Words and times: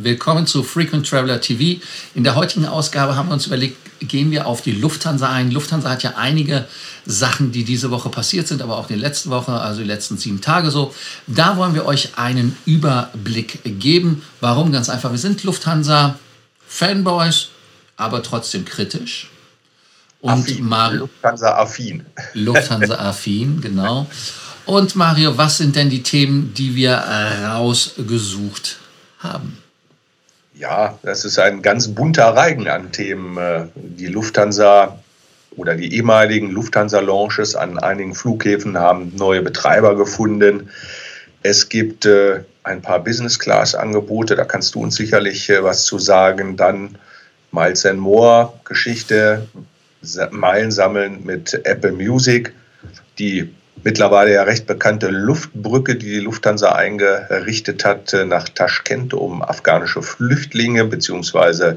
Willkommen 0.00 0.46
zu 0.46 0.62
Frequent 0.62 1.08
Traveler 1.08 1.40
TV. 1.40 1.84
In 2.14 2.22
der 2.22 2.36
heutigen 2.36 2.66
Ausgabe 2.66 3.16
haben 3.16 3.30
wir 3.30 3.32
uns 3.32 3.48
überlegt, 3.48 3.78
gehen 3.98 4.30
wir 4.30 4.46
auf 4.46 4.62
die 4.62 4.70
Lufthansa 4.70 5.28
ein. 5.28 5.50
Lufthansa 5.50 5.90
hat 5.90 6.04
ja 6.04 6.12
einige 6.14 6.66
Sachen, 7.04 7.50
die 7.50 7.64
diese 7.64 7.90
Woche 7.90 8.08
passiert 8.08 8.46
sind, 8.46 8.62
aber 8.62 8.78
auch 8.78 8.88
in 8.88 9.00
der 9.00 9.08
letzten 9.08 9.30
Woche, 9.30 9.54
also 9.54 9.80
die 9.80 9.88
letzten 9.88 10.16
sieben 10.16 10.40
Tage 10.40 10.70
so. 10.70 10.94
Da 11.26 11.56
wollen 11.56 11.74
wir 11.74 11.84
euch 11.84 12.16
einen 12.16 12.56
Überblick 12.64 13.58
geben. 13.80 14.22
Warum? 14.40 14.70
Ganz 14.70 14.88
einfach, 14.88 15.10
wir 15.10 15.18
sind 15.18 15.42
Lufthansa-Fanboys, 15.42 17.48
aber 17.96 18.22
trotzdem 18.22 18.64
kritisch. 18.64 19.28
Und 20.20 20.44
affin. 20.44 20.64
Mario. 20.64 21.00
Lufthansa-affin. 21.00 22.06
Lufthansa-affin, 22.34 23.60
genau. 23.60 24.06
Und 24.64 24.94
Mario, 24.94 25.36
was 25.36 25.56
sind 25.56 25.74
denn 25.74 25.90
die 25.90 26.04
Themen, 26.04 26.54
die 26.54 26.76
wir 26.76 26.92
rausgesucht 26.92 28.76
haben? 29.18 29.58
Ja, 30.58 30.98
das 31.04 31.24
ist 31.24 31.38
ein 31.38 31.62
ganz 31.62 31.86
bunter 31.86 32.34
Reigen 32.34 32.66
an 32.66 32.90
Themen. 32.90 33.36
Äh, 33.36 33.66
die 33.76 34.08
Lufthansa 34.08 34.98
oder 35.56 35.76
die 35.76 35.94
ehemaligen 35.94 36.50
Lufthansa-Launches 36.50 37.54
an 37.54 37.78
einigen 37.78 38.14
Flughäfen 38.14 38.76
haben 38.76 39.12
neue 39.14 39.42
Betreiber 39.42 39.96
gefunden. 39.96 40.70
Es 41.44 41.68
gibt 41.68 42.06
äh, 42.06 42.40
ein 42.64 42.82
paar 42.82 43.04
Business-Class-Angebote, 43.04 44.34
da 44.34 44.44
kannst 44.44 44.74
du 44.74 44.82
uns 44.82 44.96
sicherlich 44.96 45.48
äh, 45.48 45.62
was 45.62 45.84
zu 45.84 46.00
sagen. 46.00 46.56
Dann 46.56 46.98
Miles 47.52 47.84
More 47.94 48.52
Geschichte, 48.64 49.46
Meilen 50.32 50.72
sammeln 50.72 51.24
mit 51.24 51.54
Apple 51.64 51.92
Music, 51.92 52.52
die 53.20 53.54
mittlerweile 53.84 54.32
ja 54.32 54.42
recht 54.42 54.66
bekannte 54.66 55.08
Luftbrücke, 55.08 55.96
die 55.96 56.06
die 56.06 56.20
Lufthansa 56.20 56.72
eingerichtet 56.72 57.84
hat 57.84 58.12
äh, 58.12 58.24
nach 58.24 58.48
Taschkent, 58.48 59.14
um 59.14 59.42
afghanische 59.42 60.02
Flüchtlinge 60.02 60.84
bzw. 60.84 61.76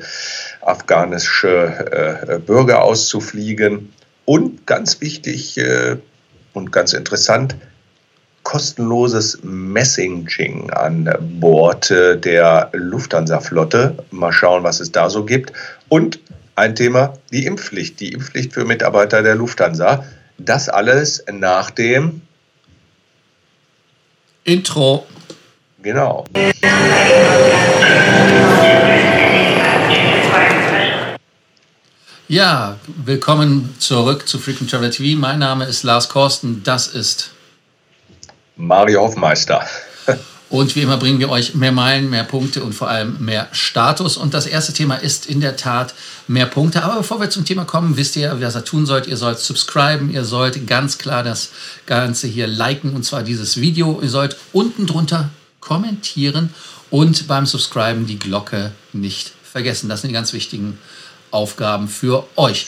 afghanische 0.61 2.27
äh, 2.27 2.39
Bürger 2.39 2.83
auszufliegen. 2.83 3.93
Und 4.25 4.67
ganz 4.67 5.01
wichtig 5.01 5.57
äh, 5.57 5.97
und 6.53 6.71
ganz 6.71 6.93
interessant, 6.93 7.55
kostenloses 8.43 9.39
Messaging 9.43 10.71
an 10.71 11.13
Bord 11.39 11.89
der 11.89 12.69
Lufthansa-Flotte. 12.73 13.97
Mal 14.09 14.31
schauen, 14.31 14.63
was 14.63 14.79
es 14.79 14.91
da 14.91 15.09
so 15.09 15.25
gibt. 15.25 15.53
Und 15.89 16.19
ein 16.55 16.75
Thema, 16.75 17.13
die 17.31 17.45
Impfpflicht, 17.45 17.99
die 17.99 18.13
Impfpflicht 18.13 18.53
für 18.53 18.65
Mitarbeiter 18.65 19.21
der 19.21 19.35
Lufthansa. 19.35 20.03
Das 20.45 20.69
alles 20.69 21.23
nach 21.31 21.69
dem 21.69 22.23
Intro. 24.43 25.05
Genau. 25.83 26.25
Ja, 32.27 32.79
willkommen 32.87 33.75
zurück 33.77 34.27
zu 34.27 34.39
Frequent 34.39 34.71
Travel 34.71 34.89
TV. 34.89 35.19
Mein 35.19 35.37
Name 35.37 35.65
ist 35.65 35.83
Lars 35.83 36.09
Korsten. 36.09 36.63
Das 36.63 36.87
ist 36.87 37.31
Mario 38.55 39.01
Hofmeister. 39.01 39.63
Und 40.51 40.75
wie 40.75 40.81
immer 40.81 40.97
bringen 40.97 41.19
wir 41.19 41.29
euch 41.29 41.55
mehr 41.55 41.71
Meilen, 41.71 42.09
mehr 42.09 42.25
Punkte 42.25 42.61
und 42.61 42.73
vor 42.73 42.89
allem 42.89 43.15
mehr 43.19 43.47
Status. 43.53 44.17
Und 44.17 44.33
das 44.33 44.45
erste 44.45 44.73
Thema 44.73 44.95
ist 44.95 45.25
in 45.25 45.39
der 45.39 45.55
Tat 45.55 45.95
mehr 46.27 46.45
Punkte. 46.45 46.83
Aber 46.83 46.97
bevor 46.97 47.21
wir 47.21 47.29
zum 47.29 47.45
Thema 47.45 47.63
kommen, 47.63 47.95
wisst 47.95 48.17
ihr, 48.17 48.41
was 48.41 48.57
ihr 48.57 48.65
tun 48.65 48.85
sollt. 48.85 49.07
Ihr 49.07 49.15
sollt 49.15 49.39
subscriben, 49.39 50.11
ihr 50.11 50.25
sollt 50.25 50.67
ganz 50.67 50.97
klar 50.97 51.23
das 51.23 51.51
Ganze 51.85 52.27
hier 52.27 52.47
liken 52.47 52.93
und 52.93 53.05
zwar 53.05 53.23
dieses 53.23 53.61
Video. 53.61 54.01
Ihr 54.01 54.09
sollt 54.09 54.35
unten 54.51 54.87
drunter 54.87 55.29
kommentieren 55.61 56.53
und 56.89 57.29
beim 57.29 57.45
Subscriben 57.45 58.05
die 58.05 58.19
Glocke 58.19 58.73
nicht 58.91 59.31
vergessen. 59.49 59.87
Das 59.87 60.01
sind 60.01 60.09
die 60.09 60.15
ganz 60.15 60.33
wichtigen 60.33 60.77
Aufgaben 61.31 61.87
für 61.87 62.27
euch. 62.35 62.67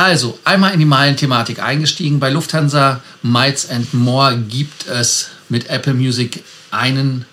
Also, 0.00 0.38
einmal 0.44 0.72
in 0.72 0.78
die 0.78 0.86
Meilen-Thematik 0.86 1.62
eingestiegen. 1.62 2.20
Bei 2.20 2.30
Lufthansa 2.30 3.02
Miles 3.20 3.68
and 3.68 3.92
More 3.92 4.34
gibt 4.34 4.86
es 4.86 5.28
mit 5.50 5.68
Apple 5.68 5.92
Music 5.92 6.42
einen 6.70 7.26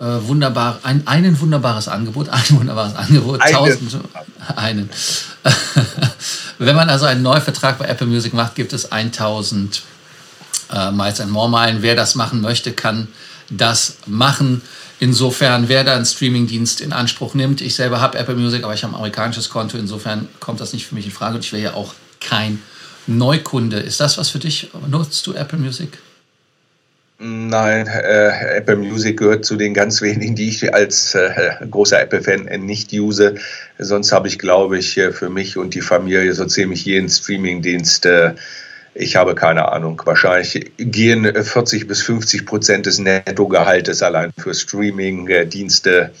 äh, 0.00 0.04
wunderbar, 0.04 0.80
ein, 0.82 1.06
einen 1.06 1.38
wunderbares 1.38 1.86
Angebot, 1.86 2.28
ein 2.30 2.42
wunderbares 2.48 2.96
Angebot, 2.96 3.40
einen. 3.40 3.54
tausend, 3.54 3.96
einen. 4.56 4.90
Wenn 6.58 6.74
man 6.74 6.90
also 6.90 7.06
einen 7.06 7.22
Neuvertrag 7.22 7.78
bei 7.78 7.84
Apple 7.84 8.08
Music 8.08 8.34
macht, 8.34 8.56
gibt 8.56 8.72
es 8.72 8.90
1000 8.90 9.82
äh, 10.72 10.90
Miles 10.90 11.20
and 11.20 11.30
More 11.30 11.48
Meilen. 11.48 11.80
Wer 11.82 11.94
das 11.94 12.16
machen 12.16 12.40
möchte, 12.40 12.72
kann 12.72 13.06
das 13.50 13.98
machen. 14.06 14.62
Insofern, 15.02 15.70
wer 15.70 15.82
da 15.82 15.94
einen 15.96 16.04
Streamingdienst 16.04 16.82
in 16.82 16.92
Anspruch 16.92 17.32
nimmt, 17.32 17.62
ich 17.62 17.74
selber 17.74 18.02
habe 18.02 18.18
Apple 18.18 18.34
Music, 18.34 18.64
aber 18.64 18.74
ich 18.74 18.82
habe 18.82 18.92
ein 18.92 18.96
amerikanisches 18.96 19.48
Konto, 19.48 19.78
insofern 19.78 20.28
kommt 20.40 20.60
das 20.60 20.74
nicht 20.74 20.86
für 20.86 20.94
mich 20.94 21.06
in 21.06 21.10
Frage 21.10 21.36
und 21.36 21.44
ich 21.44 21.52
wäre 21.52 21.62
ja 21.62 21.74
auch 21.74 21.94
kein 22.20 22.62
Neukunde. 23.06 23.78
Ist 23.78 24.00
das 24.00 24.18
was 24.18 24.30
für 24.30 24.38
dich? 24.38 24.70
Nutzt 24.88 25.26
du 25.26 25.34
Apple 25.34 25.58
Music? 25.58 25.98
Nein, 27.22 27.86
äh, 27.86 28.56
Apple 28.56 28.76
Music 28.76 29.18
gehört 29.18 29.44
zu 29.44 29.56
den 29.56 29.74
ganz 29.74 30.00
wenigen, 30.00 30.34
die 30.34 30.48
ich 30.48 30.72
als 30.72 31.14
äh, 31.14 31.50
großer 31.70 32.00
Apple-Fan 32.00 32.44
nicht 32.64 32.94
use. 32.94 33.34
Sonst 33.78 34.10
habe 34.10 34.26
ich, 34.26 34.38
glaube 34.38 34.78
ich, 34.78 34.96
äh, 34.96 35.12
für 35.12 35.28
mich 35.28 35.58
und 35.58 35.74
die 35.74 35.82
Familie 35.82 36.32
so 36.32 36.46
ziemlich 36.46 36.86
jeden 36.86 37.10
Streaming-Dienst. 37.10 38.06
Äh, 38.06 38.34
ich 38.94 39.16
habe 39.16 39.34
keine 39.34 39.70
Ahnung. 39.70 40.00
Wahrscheinlich 40.06 40.72
gehen 40.78 41.30
40 41.44 41.86
bis 41.86 42.00
50 42.02 42.46
Prozent 42.46 42.86
des 42.86 42.98
Nettogehaltes 42.98 44.02
allein 44.02 44.32
für 44.38 44.54
Streaming-Dienste 44.54 46.12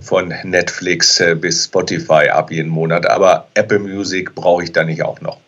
von 0.00 0.32
Netflix 0.44 1.20
äh, 1.20 1.34
bis 1.34 1.64
Spotify 1.64 2.28
ab 2.30 2.50
jeden 2.50 2.70
Monat. 2.70 3.06
Aber 3.06 3.48
Apple 3.54 3.78
Music 3.78 4.34
brauche 4.34 4.64
ich 4.64 4.72
da 4.72 4.84
nicht 4.84 5.02
auch 5.02 5.20
noch. 5.20 5.38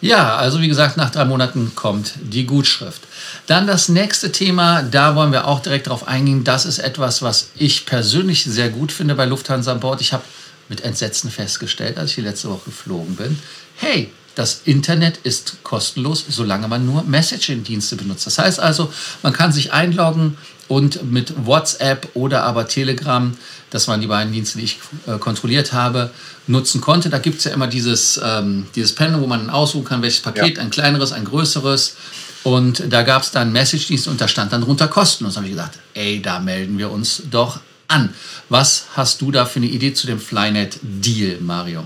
Ja, 0.00 0.36
also 0.36 0.60
wie 0.60 0.68
gesagt, 0.68 0.98
nach 0.98 1.10
drei 1.10 1.24
Monaten 1.24 1.72
kommt 1.74 2.14
die 2.20 2.44
Gutschrift. 2.44 3.02
Dann 3.46 3.66
das 3.66 3.88
nächste 3.88 4.30
Thema, 4.30 4.82
da 4.82 5.16
wollen 5.16 5.32
wir 5.32 5.46
auch 5.46 5.60
direkt 5.60 5.86
drauf 5.86 6.06
eingehen. 6.06 6.44
Das 6.44 6.66
ist 6.66 6.78
etwas, 6.78 7.22
was 7.22 7.50
ich 7.56 7.86
persönlich 7.86 8.44
sehr 8.44 8.68
gut 8.68 8.92
finde 8.92 9.14
bei 9.14 9.24
Lufthansa 9.24 9.72
an 9.72 9.80
Bord. 9.80 10.02
Ich 10.02 10.12
habe 10.12 10.22
mit 10.68 10.82
Entsetzen 10.82 11.30
festgestellt, 11.30 11.96
als 11.96 12.10
ich 12.10 12.16
die 12.16 12.22
letzte 12.22 12.50
Woche 12.50 12.66
geflogen 12.66 13.16
bin, 13.16 13.38
hey, 13.76 14.10
das 14.36 14.60
Internet 14.66 15.18
ist 15.22 15.56
kostenlos, 15.64 16.24
solange 16.28 16.68
man 16.68 16.86
nur 16.86 17.02
Messaging-Dienste 17.02 17.96
benutzt. 17.96 18.26
Das 18.26 18.38
heißt 18.38 18.60
also, 18.60 18.92
man 19.22 19.32
kann 19.32 19.50
sich 19.50 19.72
einloggen 19.72 20.36
und 20.68 21.10
mit 21.10 21.46
WhatsApp 21.46 22.10
oder 22.14 22.44
aber 22.44 22.68
Telegram, 22.68 23.34
das 23.70 23.88
waren 23.88 24.00
die 24.00 24.06
beiden 24.06 24.32
Dienste, 24.32 24.58
die 24.58 24.64
ich 24.64 24.78
äh, 25.06 25.18
kontrolliert 25.18 25.72
habe, 25.72 26.10
nutzen 26.46 26.82
konnte. 26.82 27.08
Da 27.08 27.18
gibt 27.18 27.38
es 27.38 27.44
ja 27.44 27.52
immer 27.52 27.66
dieses, 27.66 28.20
ähm, 28.22 28.66
dieses 28.74 28.94
Panel, 28.94 29.22
wo 29.22 29.26
man 29.26 29.48
aussuchen 29.48 29.86
kann, 29.86 30.02
welches 30.02 30.20
Paket, 30.20 30.58
ja. 30.58 30.62
ein 30.62 30.70
kleineres, 30.70 31.12
ein 31.12 31.24
größeres. 31.24 31.96
Und 32.42 32.92
da 32.92 33.02
gab 33.02 33.22
es 33.22 33.30
dann 33.30 33.52
Message-Dienst 33.52 34.06
und 34.06 34.20
da 34.20 34.28
stand 34.28 34.52
dann 34.52 34.60
drunter 34.60 34.86
kostenlos. 34.86 35.34
Da 35.34 35.38
habe 35.38 35.48
ich 35.48 35.54
gedacht, 35.54 35.72
ey, 35.94 36.20
da 36.20 36.40
melden 36.40 36.76
wir 36.76 36.90
uns 36.90 37.22
doch 37.30 37.60
an. 37.88 38.12
Was 38.50 38.84
hast 38.94 39.22
du 39.22 39.30
da 39.30 39.46
für 39.46 39.60
eine 39.60 39.66
Idee 39.66 39.94
zu 39.94 40.06
dem 40.06 40.20
Flynet-Deal, 40.20 41.40
Mario? 41.40 41.84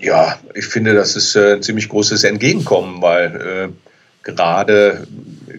Ja, 0.00 0.38
ich 0.54 0.66
finde, 0.66 0.94
das 0.94 1.14
ist 1.14 1.36
äh, 1.36 1.54
ein 1.54 1.62
ziemlich 1.62 1.88
großes 1.90 2.24
Entgegenkommen, 2.24 3.02
weil 3.02 3.36
äh, 3.36 3.68
gerade 4.22 5.06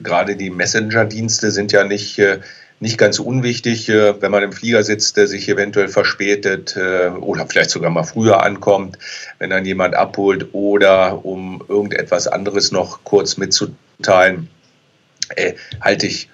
gerade 0.03 0.35
die 0.35 0.49
Messenger-Dienste 0.49 1.51
sind 1.51 1.71
ja 1.71 1.83
nicht 1.83 2.17
äh, 2.17 2.39
nicht 2.79 2.97
ganz 2.97 3.19
unwichtig, 3.19 3.87
äh, 3.89 4.19
wenn 4.19 4.31
man 4.31 4.41
im 4.41 4.51
Flieger 4.51 4.83
sitzt, 4.83 5.15
der 5.15 5.27
sich 5.27 5.47
eventuell 5.47 5.87
verspätet 5.87 6.75
äh, 6.75 7.09
oder 7.09 7.45
vielleicht 7.45 7.69
sogar 7.69 7.91
mal 7.91 8.03
früher 8.03 8.43
ankommt, 8.43 8.97
wenn 9.37 9.51
dann 9.51 9.65
jemand 9.65 9.93
abholt 9.93 10.53
oder 10.53 11.23
um 11.23 11.63
irgendetwas 11.67 12.27
anderes 12.27 12.71
noch 12.71 13.03
kurz 13.03 13.37
mitzuteilen, 13.37 14.49
äh, 15.35 15.53
halte 15.79 16.07
ich 16.07 16.29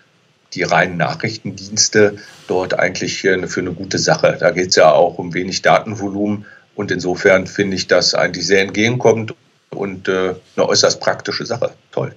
die 0.53 0.63
reinen 0.63 0.95
Nachrichtendienste 0.95 2.15
dort 2.47 2.79
eigentlich 2.79 3.21
für 3.21 3.33
eine 3.33 3.73
gute 3.73 3.99
Sache. 3.99 4.37
Da 4.39 4.51
geht 4.51 4.69
es 4.69 4.75
ja 4.77 4.93
auch 4.93 5.17
um 5.17 5.33
wenig 5.33 5.61
Datenvolumen 5.61 6.45
und 6.77 6.91
insofern 6.91 7.47
finde 7.47 7.75
ich 7.75 7.87
das 7.87 8.13
eigentlich 8.13 8.45
sehr 8.45 8.61
entgegenkommend 8.61 9.33
und 9.71 10.07
äh, 10.07 10.35
eine 10.55 10.69
äußerst 10.69 11.01
praktische 11.01 11.45
Sache. 11.45 11.71
Toll. 11.91 12.13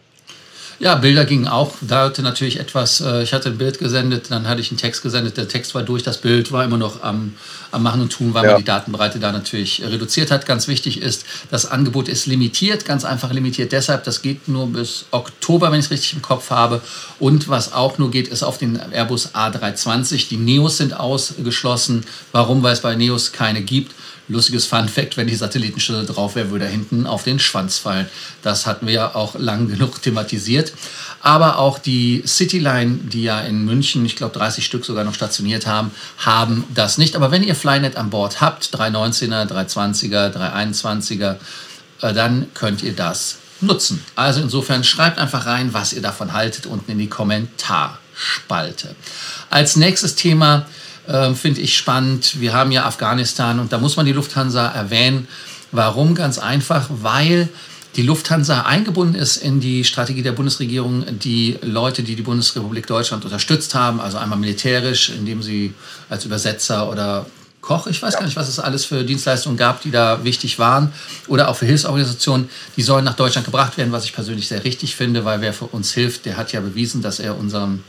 Ja, 0.81 0.95
Bilder 0.95 1.27
gingen 1.27 1.47
auch. 1.47 1.75
Da 1.83 2.05
hatte 2.05 2.23
natürlich 2.23 2.59
etwas, 2.59 3.03
äh, 3.03 3.23
ich 3.23 3.35
hatte 3.35 3.51
ein 3.51 3.59
Bild 3.59 3.79
gesendet, 3.79 4.31
dann 4.31 4.49
hatte 4.49 4.63
ich 4.63 4.71
einen 4.71 4.79
Text 4.79 5.03
gesendet, 5.03 5.37
der 5.37 5.47
Text 5.47 5.75
war 5.75 5.83
durch, 5.83 6.03
das 6.03 6.19
Bild 6.19 6.53
war 6.53 6.65
immer 6.65 6.79
noch 6.79 7.03
am, 7.03 7.35
am 7.71 7.83
Machen 7.83 8.01
und 8.01 8.13
Tun, 8.13 8.33
weil 8.33 8.45
ja. 8.45 8.53
man 8.53 8.61
die 8.61 8.65
Datenbreite 8.65 9.19
da 9.19 9.31
natürlich 9.31 9.83
reduziert 9.83 10.31
hat. 10.31 10.47
Ganz 10.47 10.69
wichtig 10.69 11.03
ist, 11.03 11.25
das 11.51 11.71
Angebot 11.71 12.09
ist 12.09 12.25
limitiert, 12.25 12.87
ganz 12.87 13.05
einfach 13.05 13.31
limitiert 13.31 13.73
deshalb, 13.73 14.05
das 14.05 14.23
geht 14.23 14.49
nur 14.49 14.69
bis 14.69 15.05
Oktober, 15.11 15.71
wenn 15.71 15.81
ich 15.81 15.87
es 15.87 15.91
richtig 15.91 16.15
im 16.15 16.23
Kopf 16.23 16.49
habe. 16.49 16.81
Und 17.19 17.49
was 17.49 17.75
auch 17.75 17.99
nur 17.99 18.11
geht, 18.11 18.29
ist 18.29 18.43
auf 18.43 18.57
den 18.57 18.81
Airbus 18.91 19.35
A320. 19.35 20.29
Die 20.29 20.39
Neos 20.39 20.79
sind 20.79 20.99
ausgeschlossen. 20.99 22.07
Warum? 22.33 22.63
Weil 22.63 22.73
es 22.73 22.81
bei 22.81 22.95
Neos 22.95 23.33
keine 23.33 23.61
gibt. 23.61 23.95
Lustiges 24.31 24.67
Fun 24.67 24.89
Fact, 24.89 25.17
wenn 25.17 25.27
die 25.27 25.35
Satellitenschüssel 25.35 26.07
drauf 26.07 26.37
wäre, 26.37 26.51
würde 26.51 26.65
er 26.65 26.71
hinten 26.71 27.07
auf 27.07 27.25
den 27.25 27.39
Schwanz 27.39 27.79
fallen. 27.79 28.09
Das 28.43 28.67
hatten 28.67 28.87
wir 28.87 28.95
ja 28.95 29.15
auch 29.15 29.35
lang 29.39 29.69
genug 29.69 30.01
thematisiert. 30.01 30.73
Aber 31.21 31.59
auch 31.59 31.79
die 31.79 32.23
Cityline, 32.27 32.99
die 33.03 33.25
ja 33.25 33.41
in 33.41 33.65
München, 33.65 34.05
ich 34.07 34.17
glaube 34.17 34.39
30 34.39 34.65
Stück 34.65 34.85
sogar 34.85 35.05
noch 35.05 35.15
stationiert 35.15 35.67
haben, 35.67 35.91
haben 36.19 36.65
das 36.73 36.97
nicht. 36.97 37.17
Aber 37.17 37.31
wenn 37.31 37.43
ihr 37.43 37.55
Flynet 37.55 37.97
an 37.97 38.11
Bord 38.11 38.41
habt, 38.41 38.75
319er, 38.75 39.47
320er, 39.47 40.33
321er, 40.33 41.37
dann 42.01 42.47
könnt 42.55 42.83
ihr 42.83 42.95
das 42.95 43.37
nutzen. 43.61 44.03
Also 44.17 44.41
insofern 44.41 44.85
schreibt 44.85 45.19
einfach 45.19 45.47
rein, 45.47 45.75
was 45.75 45.93
ihr 45.93 46.03
davon 46.03 46.33
haltet, 46.33 46.67
unten 46.67 46.93
in 46.93 46.99
die 46.99 47.09
Kommentarspalte. 47.09 48.95
Als 49.51 49.77
nächstes 49.77 50.15
Thema 50.15 50.67
äh, 51.11 51.35
finde 51.35 51.61
ich 51.61 51.77
spannend, 51.77 52.41
wir 52.41 52.53
haben 52.53 52.71
ja 52.71 52.85
Afghanistan 52.85 53.59
und 53.59 53.73
da 53.73 53.79
muss 53.79 53.97
man 53.97 54.07
die 54.07 54.13
Lufthansa 54.13 54.67
erwähnen. 54.67 55.27
Warum? 55.73 56.15
Ganz 56.15 56.39
einfach, 56.39 56.87
weil 56.89 57.49
die 57.97 58.03
Lufthansa 58.03 58.63
eingebunden 58.63 59.17
ist 59.17 59.37
in 59.37 59.61
die 59.61 59.83
Strategie 59.85 60.23
der 60.23 60.33
Bundesregierung, 60.33 61.05
die 61.19 61.59
Leute, 61.63 62.05
die 62.05 62.15
die 62.15 62.23
Bundesrepublik 62.23 62.87
Deutschland 62.87 63.25
unterstützt 63.25 63.75
haben, 63.75 64.01
also 64.01 64.19
einmal 64.19 64.39
militärisch, 64.39 65.11
indem 65.11 65.43
sie 65.43 65.75
als 66.09 66.25
Übersetzer 66.25 66.89
oder 66.89 67.27
Koch, 67.61 67.89
ich 67.89 68.01
weiß 68.01 68.15
gar 68.15 68.25
nicht, 68.25 68.37
was 68.37 68.49
es 68.49 68.59
alles 68.59 68.85
für 68.85 69.05
Dienstleistungen 69.05 69.59
gab, 69.59 69.83
die 69.83 69.91
da 69.91 70.25
wichtig 70.25 70.59
waren, 70.59 70.93
oder 71.27 71.49
auch 71.49 71.57
für 71.57 71.67
Hilfsorganisationen, 71.67 72.49
die 72.77 72.83
sollen 72.83 73.05
nach 73.05 73.17
Deutschland 73.17 73.45
gebracht 73.45 73.77
werden, 73.77 73.93
was 73.93 74.05
ich 74.05 74.15
persönlich 74.15 74.49
sehr 74.49 74.65
richtig 74.65 74.97
finde, 74.97 75.25
weil 75.25 75.41
wer 75.41 75.53
für 75.53 75.67
uns 75.67 75.93
hilft, 75.93 76.25
der 76.25 76.37
hat 76.37 76.53
ja 76.53 76.61
bewiesen, 76.61 77.03
dass 77.03 77.19
er 77.19 77.37
unserem 77.37 77.83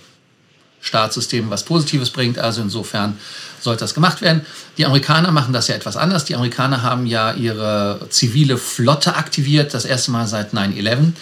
Staatssystem 0.82 1.50
was 1.50 1.64
Positives 1.64 2.10
bringt. 2.10 2.40
Also 2.40 2.62
insofern 2.62 3.18
sollte 3.60 3.82
das 3.82 3.94
gemacht 3.94 4.22
werden. 4.22 4.46
Die 4.78 4.86
Amerikaner 4.86 5.32
machen 5.32 5.54
das 5.54 5.68
ja 5.68 5.76
etwas 5.76 5.96
anders. 5.96 6.26
Die 6.26 6.36
Amerikaner 6.36 6.82
haben 6.82 7.06
ja 7.06 7.34
ihre 7.34 8.00
zivile 8.10 8.58
Flotte 8.58 9.16
aktiviert, 9.16 9.74
das 9.74 9.86
erste 9.86 10.12
Mal 10.12 10.28
seit 10.28 10.54
9-11. 10.54 11.14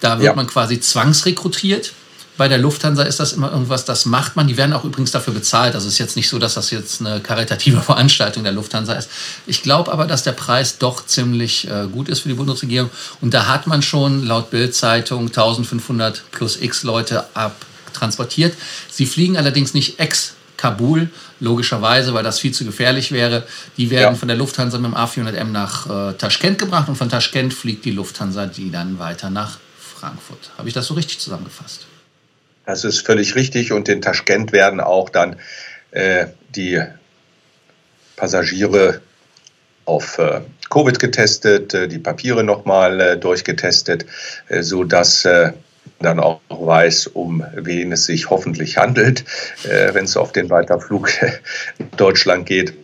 Da 0.00 0.18
wird 0.18 0.26
ja. 0.26 0.34
man 0.34 0.46
quasi 0.46 0.80
zwangsrekrutiert. 0.80 1.92
Bei 2.36 2.48
der 2.48 2.58
Lufthansa 2.58 3.02
ist 3.02 3.18
das 3.18 3.32
immer 3.32 3.50
irgendwas, 3.50 3.86
das 3.86 4.04
macht 4.04 4.36
man. 4.36 4.46
Die 4.46 4.58
werden 4.58 4.74
auch 4.74 4.84
übrigens 4.84 5.10
dafür 5.10 5.32
bezahlt. 5.32 5.74
Also 5.74 5.86
es 5.86 5.94
ist 5.94 5.98
jetzt 5.98 6.16
nicht 6.16 6.28
so, 6.28 6.38
dass 6.38 6.52
das 6.52 6.70
jetzt 6.70 7.00
eine 7.00 7.20
karitative 7.20 7.80
Veranstaltung 7.82 8.44
der 8.44 8.52
Lufthansa 8.52 8.92
ist. 8.92 9.08
Ich 9.46 9.62
glaube 9.62 9.90
aber, 9.90 10.06
dass 10.06 10.22
der 10.22 10.32
Preis 10.32 10.76
doch 10.76 11.06
ziemlich 11.06 11.66
äh, 11.66 11.86
gut 11.90 12.10
ist 12.10 12.20
für 12.20 12.28
die 12.28 12.34
Bundesregierung. 12.34 12.90
Und 13.22 13.32
da 13.32 13.46
hat 13.46 13.66
man 13.66 13.80
schon 13.80 14.26
laut 14.26 14.50
Bild-Zeitung 14.50 15.28
1500 15.28 16.24
plus 16.30 16.60
x 16.60 16.82
Leute 16.82 17.24
abtransportiert. 17.86 18.54
Sie 18.90 19.06
fliegen 19.06 19.36
allerdings 19.36 19.74
nicht 19.74 19.98
ex 19.98 20.34
Kabul, 20.56 21.10
logischerweise, 21.38 22.14
weil 22.14 22.24
das 22.24 22.40
viel 22.40 22.52
zu 22.52 22.64
gefährlich 22.64 23.12
wäre. 23.12 23.46
Die 23.76 23.90
werden 23.90 24.14
ja. 24.14 24.14
von 24.14 24.28
der 24.28 24.36
Lufthansa 24.36 24.78
mit 24.78 24.90
dem 24.90 24.96
A400M 24.96 25.50
nach 25.50 26.10
äh, 26.10 26.14
Taschkent 26.14 26.58
gebracht 26.58 26.88
und 26.88 26.96
von 26.96 27.08
Taschkent 27.08 27.52
fliegt 27.52 27.84
die 27.84 27.90
Lufthansa 27.90 28.46
die 28.46 28.70
dann 28.70 28.98
weiter 28.98 29.30
nach 29.30 29.58
Frankfurt. 29.78 30.50
Habe 30.56 30.68
ich 30.68 30.74
das 30.74 30.86
so 30.86 30.94
richtig 30.94 31.18
zusammengefasst? 31.18 31.86
Das 32.64 32.84
ist 32.84 33.04
völlig 33.06 33.34
richtig 33.34 33.72
und 33.72 33.88
in 33.88 34.02
Taschkent 34.02 34.52
werden 34.52 34.80
auch 34.80 35.10
dann 35.10 35.36
äh, 35.90 36.26
die 36.54 36.82
Passagiere 38.16 39.00
auf 39.84 40.18
äh, 40.18 40.40
Covid 40.68 40.98
getestet, 40.98 41.74
äh, 41.74 41.86
die 41.86 41.98
Papiere 41.98 42.42
nochmal 42.42 43.00
äh, 43.00 43.16
durchgetestet, 43.16 44.06
äh, 44.48 44.62
so 44.62 44.84
dass 44.84 45.24
äh, 45.24 45.52
dann 46.00 46.20
auch 46.20 46.40
weiß, 46.48 47.08
um 47.08 47.44
wen 47.54 47.92
es 47.92 48.06
sich 48.06 48.30
hoffentlich 48.30 48.76
handelt, 48.76 49.24
äh, 49.64 49.94
wenn 49.94 50.04
es 50.04 50.16
auf 50.16 50.32
den 50.32 50.50
Weiterflug 50.50 51.10
Deutschland 51.96 52.46
geht. 52.46 52.74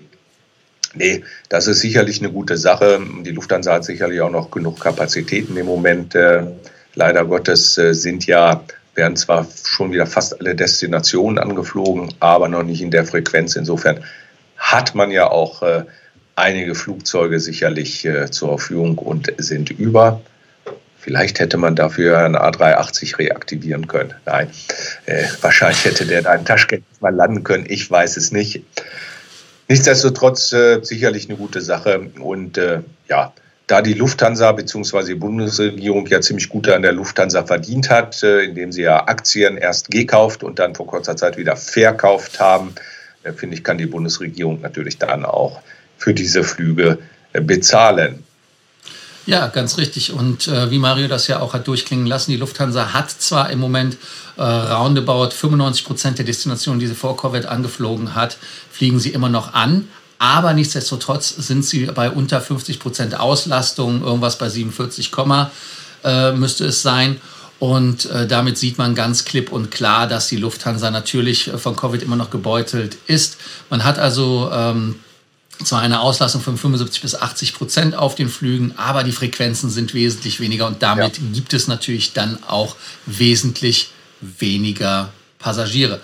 Nee, 0.95 1.25
das 1.49 1.67
ist 1.67 1.81
sicherlich 1.81 2.21
eine 2.21 2.31
gute 2.31 2.57
Sache. 2.57 3.01
Die 3.25 3.31
Lufthansa 3.31 3.75
hat 3.75 3.85
sicherlich 3.85 4.21
auch 4.21 4.31
noch 4.31 4.51
genug 4.51 4.81
Kapazitäten 4.81 5.57
im 5.57 5.67
Moment. 5.67 6.15
Äh, 6.15 6.45
leider 6.95 7.25
Gottes 7.25 7.79
äh, 7.79 7.95
sind 7.95 8.27
ja 8.27 8.63
werden 8.95 9.17
zwar 9.17 9.47
schon 9.65 9.93
wieder 9.93 10.07
fast 10.07 10.39
alle 10.39 10.55
Destinationen 10.55 11.39
angeflogen, 11.39 12.13
aber 12.21 12.49
noch 12.49 12.63
nicht 12.63 12.83
in 12.83 12.91
der 12.91 13.05
Frequenz. 13.05 13.57
Insofern 13.57 14.05
hat 14.57 14.95
man 14.95 15.11
ja 15.11 15.31
auch 15.31 15.63
äh, 15.63 15.85
einige 16.37 16.75
Flugzeuge 16.75 17.41
sicherlich 17.41 18.05
äh, 18.05 18.31
zur 18.31 18.51
Verfügung 18.51 18.99
und 18.99 19.33
sind 19.39 19.71
über. 19.71 20.21
Vielleicht 21.03 21.41
hätte 21.41 21.57
man 21.57 21.75
dafür 21.75 22.19
einen 22.19 22.37
A380 22.37 23.19
reaktivieren 23.19 23.89
können. 23.89 24.15
Nein, 24.25 24.49
äh, 25.07 25.25
wahrscheinlich 25.41 25.85
hätte 25.85 26.07
der 26.07 26.23
da 26.23 26.33
in 26.33 26.45
Taschkent 26.45 26.85
mal 27.01 27.13
landen 27.13 27.43
können. 27.43 27.67
Ich 27.69 27.91
weiß 27.91 28.17
es 28.17 28.31
nicht. 28.31 28.63
Nichtsdestotrotz 29.67 30.53
äh, 30.53 30.81
sicherlich 30.85 31.29
eine 31.29 31.37
gute 31.37 31.61
Sache. 31.61 32.09
Und 32.21 32.57
äh, 32.57 32.83
ja, 33.09 33.33
da 33.67 33.83
die 33.83 33.95
Lufthansa 33.95 34.53
bzw. 34.53 35.05
die 35.07 35.15
Bundesregierung 35.17 36.07
ja 36.07 36.21
ziemlich 36.21 36.49
gut 36.49 36.69
an 36.69 36.83
der 36.83 36.93
Lufthansa 36.93 37.43
verdient 37.43 37.91
hat, 37.91 38.23
äh, 38.23 38.45
indem 38.45 38.71
sie 38.71 38.83
ja 38.83 39.09
Aktien 39.09 39.57
erst 39.57 39.91
gekauft 39.91 40.45
und 40.45 40.61
dann 40.61 40.77
vor 40.77 40.87
kurzer 40.87 41.17
Zeit 41.17 41.37
wieder 41.37 41.57
verkauft 41.57 42.39
haben, 42.39 42.77
äh, 43.25 43.33
finde 43.33 43.57
ich, 43.57 43.65
kann 43.65 43.79
die 43.79 43.87
Bundesregierung 43.87 44.61
natürlich 44.61 44.99
dann 44.99 45.25
auch 45.25 45.63
für 45.99 46.15
diese 46.15 46.45
Flüge 46.45 46.99
äh, 47.33 47.41
bezahlen. 47.41 48.23
Ja, 49.25 49.47
ganz 49.47 49.79
richtig. 49.79 50.13
Und 50.13 50.49
äh, 50.49 50.71
wie 50.71 50.79
Mario 50.79 51.07
das 51.07 51.29
ja 51.29 51.41
auch 51.41 51.55
hat 51.55 51.69
durchklingen 51.69 52.07
lassen, 52.07 52.33
die 52.33 52.37
Lufthansa 52.37 52.93
hat 52.93 53.11
zwar 53.11 53.51
im 53.51 53.61
Moment 53.61 53.97
äh, 54.37 54.43
roundabout 54.43 55.31
95 55.31 55.85
Prozent 55.85 56.19
der 56.19 56.25
Destinationen, 56.25 56.81
die 56.81 56.89
sie 56.89 56.95
vor 56.95 57.17
Covid 57.17 57.47
angeflogen 57.47 58.15
hat, 58.15 58.37
fliegen 58.71 58.99
sie 58.99 59.11
immer 59.11 59.29
noch 59.29 59.55
an. 59.55 59.89
Aber 60.19 60.55
nichtsdestotrotz 60.55 61.29
sind 61.31 61.65
sie 61.65 61.87
bei 61.87 62.11
unter 62.11 62.41
50 62.41 62.79
Prozent 62.79 63.19
Auslastung, 63.19 64.03
irgendwas 64.03 64.39
bei 64.39 64.49
47, 64.49 65.11
äh, 66.05 66.33
müsste 66.33 66.67
es 66.67 66.83
sein. 66.83 67.21
Und 67.59 68.07
äh, 68.07 68.27
damit 68.27 68.59
sieht 68.59 68.77
man 68.77 68.97
ganz 68.97 69.25
klipp 69.25 69.53
und 69.53 69.71
klar, 69.71 70.09
dass 70.09 70.27
die 70.27 70.37
Lufthansa 70.37 70.91
natürlich 70.91 71.47
äh, 71.47 71.59
von 71.59 71.77
Covid 71.77 72.03
immer 72.03 72.17
noch 72.17 72.31
gebeutelt 72.31 72.97
ist. 73.07 73.37
Man 73.71 73.85
hat 73.85 74.01
also 74.01 74.51
ähm, 74.53 74.97
zwar 75.65 75.81
eine 75.81 76.01
Auslastung 76.01 76.41
von 76.41 76.57
75 76.57 77.03
bis 77.03 77.15
80 77.15 77.55
Prozent 77.55 77.95
auf 77.95 78.15
den 78.15 78.29
Flügen, 78.29 78.75
aber 78.77 79.05
die 79.05 79.13
Frequenzen 79.13 79.71
sind 79.71 79.95
wesentlich 79.95 80.41
weniger 80.41 80.67
und 80.67 80.83
damit 80.83 81.19
ja. 81.19 81.25
gibt 81.33 81.55
es 81.55 81.69
natürlich 81.69 82.13
dann 82.13 82.43
auch 82.45 82.77
wesentlich 83.07 83.91
weniger 84.21 85.13
Passagiere. 85.39 86.01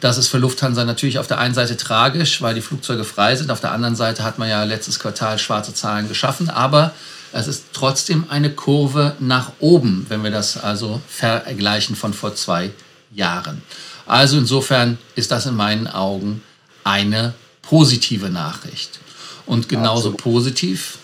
Das 0.00 0.16
ist 0.16 0.28
für 0.28 0.38
Lufthansa 0.38 0.84
natürlich 0.84 1.18
auf 1.18 1.26
der 1.26 1.38
einen 1.38 1.54
Seite 1.54 1.76
tragisch, 1.76 2.40
weil 2.40 2.54
die 2.54 2.62
Flugzeuge 2.62 3.04
frei 3.04 3.36
sind. 3.36 3.50
Auf 3.50 3.60
der 3.60 3.72
anderen 3.72 3.96
Seite 3.96 4.24
hat 4.24 4.38
man 4.38 4.48
ja 4.48 4.64
letztes 4.64 4.98
Quartal 4.98 5.38
schwarze 5.38 5.74
Zahlen 5.74 6.08
geschaffen. 6.08 6.48
Aber 6.48 6.92
es 7.32 7.46
ist 7.46 7.66
trotzdem 7.74 8.24
eine 8.30 8.50
Kurve 8.50 9.14
nach 9.20 9.52
oben, 9.60 10.06
wenn 10.08 10.24
wir 10.24 10.30
das 10.30 10.56
also 10.56 11.00
vergleichen 11.06 11.96
von 11.96 12.14
vor 12.14 12.34
zwei 12.34 12.70
Jahren. 13.12 13.62
Also 14.06 14.38
insofern 14.38 14.98
ist 15.16 15.30
das 15.30 15.46
in 15.46 15.54
meinen 15.54 15.86
Augen 15.86 16.42
eine 16.82 17.34
positive 17.70 18.28
Nachricht. 18.28 18.98
Und 19.46 19.68
genauso 19.68 20.10
Absolut. 20.10 20.16
positiv 20.18 20.98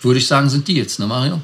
würde 0.00 0.18
ich 0.18 0.26
sagen, 0.26 0.48
sind 0.48 0.68
die 0.68 0.76
jetzt, 0.76 1.00
ne 1.00 1.06
Mario? 1.06 1.42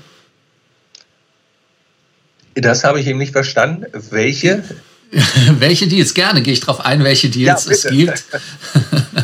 Das 2.55 2.85
habe 2.85 3.01
ich 3.01 3.07
eben 3.09 3.19
nicht 3.19 3.33
verstanden. 3.33 3.87
Welche? 4.11 4.63
welche 5.59 5.89
Deals? 5.89 6.15
Gerne 6.15 6.41
gehe 6.41 6.53
ich 6.53 6.61
darauf 6.61 6.81
ein, 6.81 7.03
welche 7.03 7.29
Deals 7.29 7.67
ja, 7.67 7.73
es 7.73 7.83
gibt. 7.83 8.25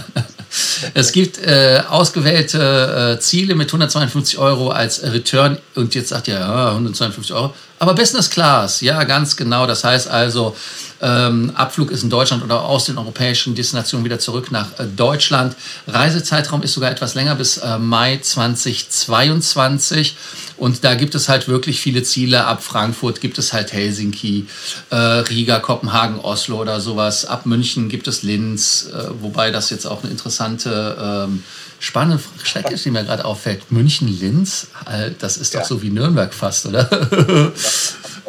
es 0.95 1.13
gibt 1.13 1.39
äh, 1.39 1.83
ausgewählte 1.89 3.17
äh, 3.17 3.21
Ziele 3.21 3.55
mit 3.55 3.69
152 3.69 4.37
Euro 4.39 4.71
als 4.71 5.03
Return 5.03 5.59
und 5.77 5.95
jetzt 5.95 6.09
sagt 6.09 6.27
ihr, 6.29 6.35
ja, 6.35 6.73
152 6.73 7.33
Euro. 7.33 7.55
Aber 7.79 7.95
Business 7.95 8.29
Class, 8.29 8.81
ja, 8.81 9.03
ganz 9.05 9.37
genau. 9.37 9.67
Das 9.67 9.85
heißt 9.85 10.09
also, 10.09 10.57
ähm, 11.03 11.53
Abflug 11.55 11.91
ist 11.91 12.05
in 12.05 12.11
Deutschland 12.11 12.45
oder 12.45 12.63
aus 12.63 12.85
den 12.85 12.97
europäischen 12.97 13.55
Destinationen 13.55 14.05
wieder 14.05 14.21
zurück 14.21 14.53
nach 14.53 14.79
äh, 14.79 14.85
Deutschland. 14.85 15.57
Reisezeitraum 15.89 16.63
ist 16.63 16.75
sogar 16.75 16.91
etwas 16.91 17.15
länger 17.15 17.35
bis 17.35 17.59
äh, 17.59 17.79
Mai 17.79 18.19
2022. 18.23 20.17
Und 20.57 20.85
da 20.85 20.95
gibt 20.95 21.17
es 21.17 21.29
halt 21.29 21.49
wirklich 21.49 21.81
viele 21.81 22.05
Ziele. 22.05 22.45
Ab 22.45 22.63
Frankfurt 22.63 23.21
gibt 23.21 23.37
es 23.39 23.53
halt 23.53 23.73
Helsinki, 23.73 24.47
äh, 24.91 24.95
Riga, 24.95 25.59
Kopenhagen, 25.59 26.21
Oslo 26.21 26.61
oder 26.61 26.81
sowas. 26.81 27.25
Ab 27.25 27.47
München 27.47 27.89
gibt 27.89 28.07
es 28.07 28.23
Linz, 28.23 28.89
äh, 28.93 29.09
wobei 29.21 29.51
das 29.51 29.71
jetzt 29.71 29.87
auch 29.87 30.05
eine 30.05 30.13
interessante 30.13 31.27
ähm, 31.29 31.43
spannende 31.81 32.23
Strecke 32.45 32.75
ist, 32.75 32.85
die 32.85 32.93
mir 32.93 33.03
gerade 33.03 33.25
auffällt. 33.25 33.73
München-Linz, 33.73 34.69
äh, 34.89 35.11
das 35.19 35.37
ist 35.37 35.55
doch 35.55 35.61
ja. 35.61 35.67
so 35.67 35.83
wie 35.83 35.91
Nürnberg 35.91 36.33
fast, 36.33 36.67
oder? 36.67 36.89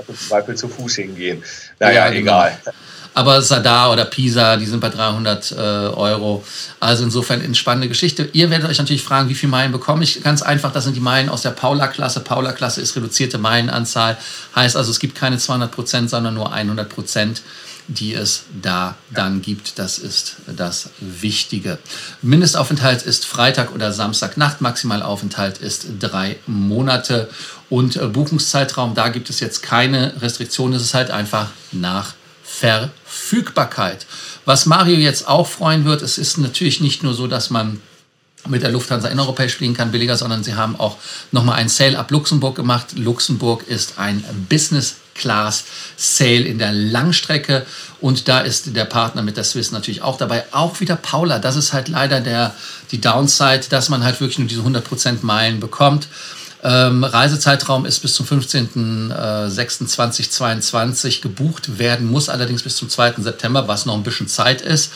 im 0.08 0.18
Zweifel 0.18 0.56
zu 0.56 0.68
Fuß 0.68 0.96
hingehen. 0.96 1.44
Naja, 1.80 2.06
ja, 2.06 2.10
genau. 2.10 2.20
egal. 2.20 2.60
Aber 3.16 3.42
Sadar 3.42 3.92
oder 3.92 4.06
Pisa, 4.06 4.58
die 4.58 4.66
sind 4.66 4.80
bei 4.80 4.90
300 4.90 5.52
äh, 5.52 5.56
Euro. 5.56 6.44
Also 6.80 7.04
insofern 7.04 7.42
eine 7.42 7.54
spannende 7.54 7.88
Geschichte. 7.88 8.30
Ihr 8.34 8.50
werdet 8.50 8.70
euch 8.70 8.80
natürlich 8.80 9.04
fragen, 9.04 9.30
wie 9.30 9.36
viele 9.36 9.52
Meilen 9.52 9.72
bekomme 9.72 10.04
ich? 10.04 10.24
Ganz 10.24 10.42
einfach, 10.42 10.72
das 10.72 10.86
sind 10.86 10.96
die 10.96 11.00
Meilen 11.00 11.30
aus 11.30 11.44
der 11.44 11.52
Paula-Klasse. 11.52 12.22
Paula-Klasse 12.22 12.82
ist 12.82 12.96
reduzierte 12.96 13.38
Meilenanzahl. 13.38 14.18
Heißt 14.56 14.76
also, 14.76 14.90
es 14.90 15.00
gibt 15.00 15.16
keine 15.16 15.38
200 15.38 15.72
Prozent, 15.72 16.10
sondern 16.10 16.34
nur 16.34 16.52
100 16.52 16.90
Prozent. 16.90 17.44
Die 17.88 18.14
es 18.14 18.44
da 18.62 18.96
dann 19.12 19.42
gibt. 19.42 19.80
Das 19.80 20.00
ist 20.00 20.38
das 20.48 20.90
Wichtige. 21.00 21.78
Mindestaufenthalt 22.22 23.04
ist 23.04 23.26
Freitag 23.26 23.74
oder 23.74 23.92
Samstagnacht, 23.92 24.62
Maximalaufenthalt 24.62 25.58
ist 25.58 25.86
drei 26.00 26.38
Monate 26.48 27.30
und 27.70 27.96
äh, 27.96 28.08
Buchungszeitraum, 28.08 28.94
da 28.96 29.10
gibt 29.10 29.30
es 29.30 29.40
jetzt 29.40 29.64
keine 29.64 30.22
Restriktionen, 30.22 30.76
es 30.76 30.84
ist 30.84 30.94
halt 30.94 31.12
einfach 31.12 31.50
nach 31.72 32.14
Verfügbarkeit. 32.44 34.06
Was 34.46 34.66
Mario 34.66 34.98
jetzt 34.98 35.28
auch 35.28 35.48
freuen 35.48 35.86
wird, 35.86 36.02
es 36.02 36.18
ist 36.18 36.38
natürlich 36.38 36.82
nicht 36.82 37.04
nur 37.04 37.14
so, 37.14 37.28
dass 37.28 37.50
man 37.50 37.82
mit 38.48 38.62
der 38.62 38.72
Lufthansa 38.72 39.08
innereuropäisch 39.08 39.56
fliegen 39.56 39.74
kann, 39.74 39.92
billiger, 39.92 40.18
sondern 40.18 40.44
sie 40.44 40.56
haben 40.56 40.80
auch 40.80 40.98
nochmal 41.32 41.56
ein 41.56 41.70
Sale 41.70 41.98
ab 41.98 42.12
Luxemburg 42.12 42.56
gemacht. 42.56 42.98
Luxemburg 42.98 43.68
ist 43.68 43.98
ein 43.98 44.24
Business 44.50 44.98
Class 45.16 45.66
Sale 45.96 46.44
in 46.44 46.58
der 46.58 46.72
Langstrecke 46.72 47.66
und 48.02 48.28
da 48.28 48.40
ist 48.40 48.76
der 48.76 48.86
Partner 48.86 49.22
mit 49.22 49.38
der 49.38 49.44
Swiss 49.44 49.72
natürlich 49.72 50.02
auch 50.02 50.18
dabei. 50.18 50.46
Auch 50.52 50.80
wieder 50.80 50.96
Paula, 50.96 51.38
das 51.40 51.56
ist 51.56 51.74
halt 51.74 51.88
leider 51.88 52.22
der, 52.22 52.54
die 52.92 53.02
Downside, 53.02 53.66
dass 53.70 53.90
man 53.90 54.04
halt 54.04 54.20
wirklich 54.20 54.40
nur 54.40 54.48
diese 54.48 54.62
100% 54.62 55.18
Meilen 55.22 55.60
bekommt. 55.60 56.08
Ähm, 56.66 57.04
Reisezeitraum 57.04 57.86
ist 57.86 58.00
bis 58.00 58.16
zum 58.16 58.26
15.06.2022 58.26 61.22
gebucht 61.22 61.78
werden, 61.78 62.10
muss 62.10 62.30
allerdings 62.30 62.64
bis 62.64 62.78
zum 62.78 62.88
2. 62.90 63.16
September, 63.18 63.68
was 63.68 63.86
noch 63.86 63.96
ein 63.96 64.04
bisschen 64.04 64.30
Zeit 64.30 64.62
ist. 64.62 64.94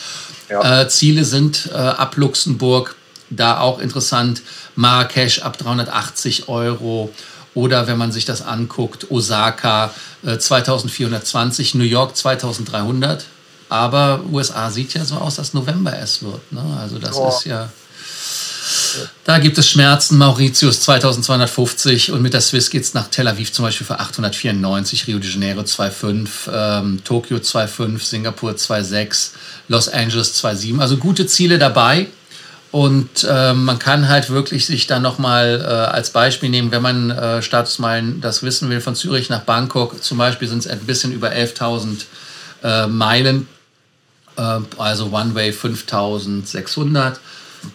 Ja. 0.48 0.82
Äh, 0.82 0.88
Ziele 0.88 1.26
sind 1.26 1.68
äh, 1.72 1.76
ab 1.76 2.16
Luxemburg 2.16 2.96
da 3.30 3.60
auch 3.60 3.78
interessant. 3.78 4.42
Marrakesch 4.76 5.42
ab 5.42 5.58
380 5.58 6.48
Euro. 6.48 7.12
Oder 7.58 7.88
wenn 7.88 7.98
man 7.98 8.12
sich 8.12 8.24
das 8.24 8.40
anguckt, 8.40 9.10
Osaka 9.10 9.92
äh, 10.24 10.38
2420, 10.38 11.74
New 11.74 11.82
York 11.82 12.16
2300. 12.16 13.24
Aber 13.68 14.20
USA 14.30 14.70
sieht 14.70 14.94
ja 14.94 15.04
so 15.04 15.16
aus, 15.16 15.34
dass 15.34 15.54
November 15.54 15.92
es 15.98 16.22
wird. 16.22 16.52
Ne? 16.52 16.62
Also 16.80 17.00
das 17.00 17.16
oh. 17.16 17.26
ist 17.26 17.46
ja. 17.46 17.68
Da 19.24 19.40
gibt 19.40 19.58
es 19.58 19.68
Schmerzen. 19.68 20.18
Mauritius 20.18 20.82
2250 20.82 22.12
und 22.12 22.22
mit 22.22 22.32
der 22.32 22.42
Swiss 22.42 22.70
geht 22.70 22.84
es 22.84 22.94
nach 22.94 23.08
Tel 23.08 23.26
Aviv 23.26 23.52
zum 23.52 23.64
Beispiel 23.64 23.88
für 23.88 23.98
894, 23.98 25.08
Rio 25.08 25.18
de 25.18 25.28
Janeiro 25.28 25.62
2,5, 25.62 26.28
ähm, 26.52 27.00
Tokio 27.02 27.38
2,5, 27.38 27.98
Singapur 28.04 28.52
2,6, 28.52 29.30
Los 29.66 29.88
Angeles 29.88 30.40
2,7. 30.40 30.78
Also 30.78 30.96
gute 30.96 31.26
Ziele 31.26 31.58
dabei. 31.58 32.06
Und 32.70 33.26
äh, 33.28 33.54
man 33.54 33.78
kann 33.78 34.08
halt 34.08 34.28
wirklich 34.28 34.66
sich 34.66 34.86
dann 34.86 35.02
nochmal 35.02 35.60
äh, 35.60 35.64
als 35.64 36.10
Beispiel 36.10 36.50
nehmen, 36.50 36.70
wenn 36.70 36.82
man 36.82 37.10
äh, 37.10 37.40
Statusmeilen 37.40 38.20
das 38.20 38.42
wissen 38.42 38.68
will, 38.68 38.80
von 38.80 38.94
Zürich 38.94 39.30
nach 39.30 39.42
Bangkok 39.42 40.02
zum 40.02 40.18
Beispiel 40.18 40.48
sind 40.48 40.58
es 40.58 40.66
ein 40.66 40.80
bisschen 40.80 41.12
über 41.12 41.30
11.000 41.30 42.04
äh, 42.62 42.86
Meilen, 42.86 43.48
äh, 44.36 44.58
also 44.76 45.06
One-Way 45.06 45.50
5.600. 45.50 47.16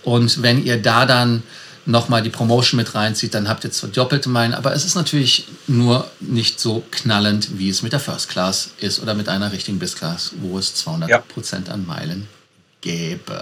Und 0.03 0.43
wenn 0.43 0.63
ihr 0.63 0.79
da 0.79 1.07
dann 1.07 1.41
nochmal 1.85 2.21
die 2.21 2.29
Promotion 2.29 2.77
mit 2.77 2.93
reinzieht, 2.93 3.33
dann 3.33 3.49
habt 3.49 3.63
ihr 3.63 3.71
zwar 3.71 3.89
doppelte 3.89 4.29
Meilen, 4.29 4.53
aber 4.53 4.73
es 4.73 4.85
ist 4.85 4.95
natürlich 4.95 5.47
nur 5.67 6.07
nicht 6.19 6.59
so 6.59 6.83
knallend, 6.91 7.57
wie 7.57 7.69
es 7.69 7.81
mit 7.81 7.93
der 7.93 7.99
First 7.99 8.29
Class 8.29 8.69
ist 8.79 9.01
oder 9.01 9.15
mit 9.15 9.27
einer 9.27 9.51
richtigen 9.51 9.79
Biz 9.79 9.95
Class, 9.95 10.33
wo 10.39 10.57
es 10.59 10.75
200% 10.75 11.09
ja. 11.09 11.73
an 11.73 11.85
Meilen 11.85 12.27
gäbe. 12.83 13.41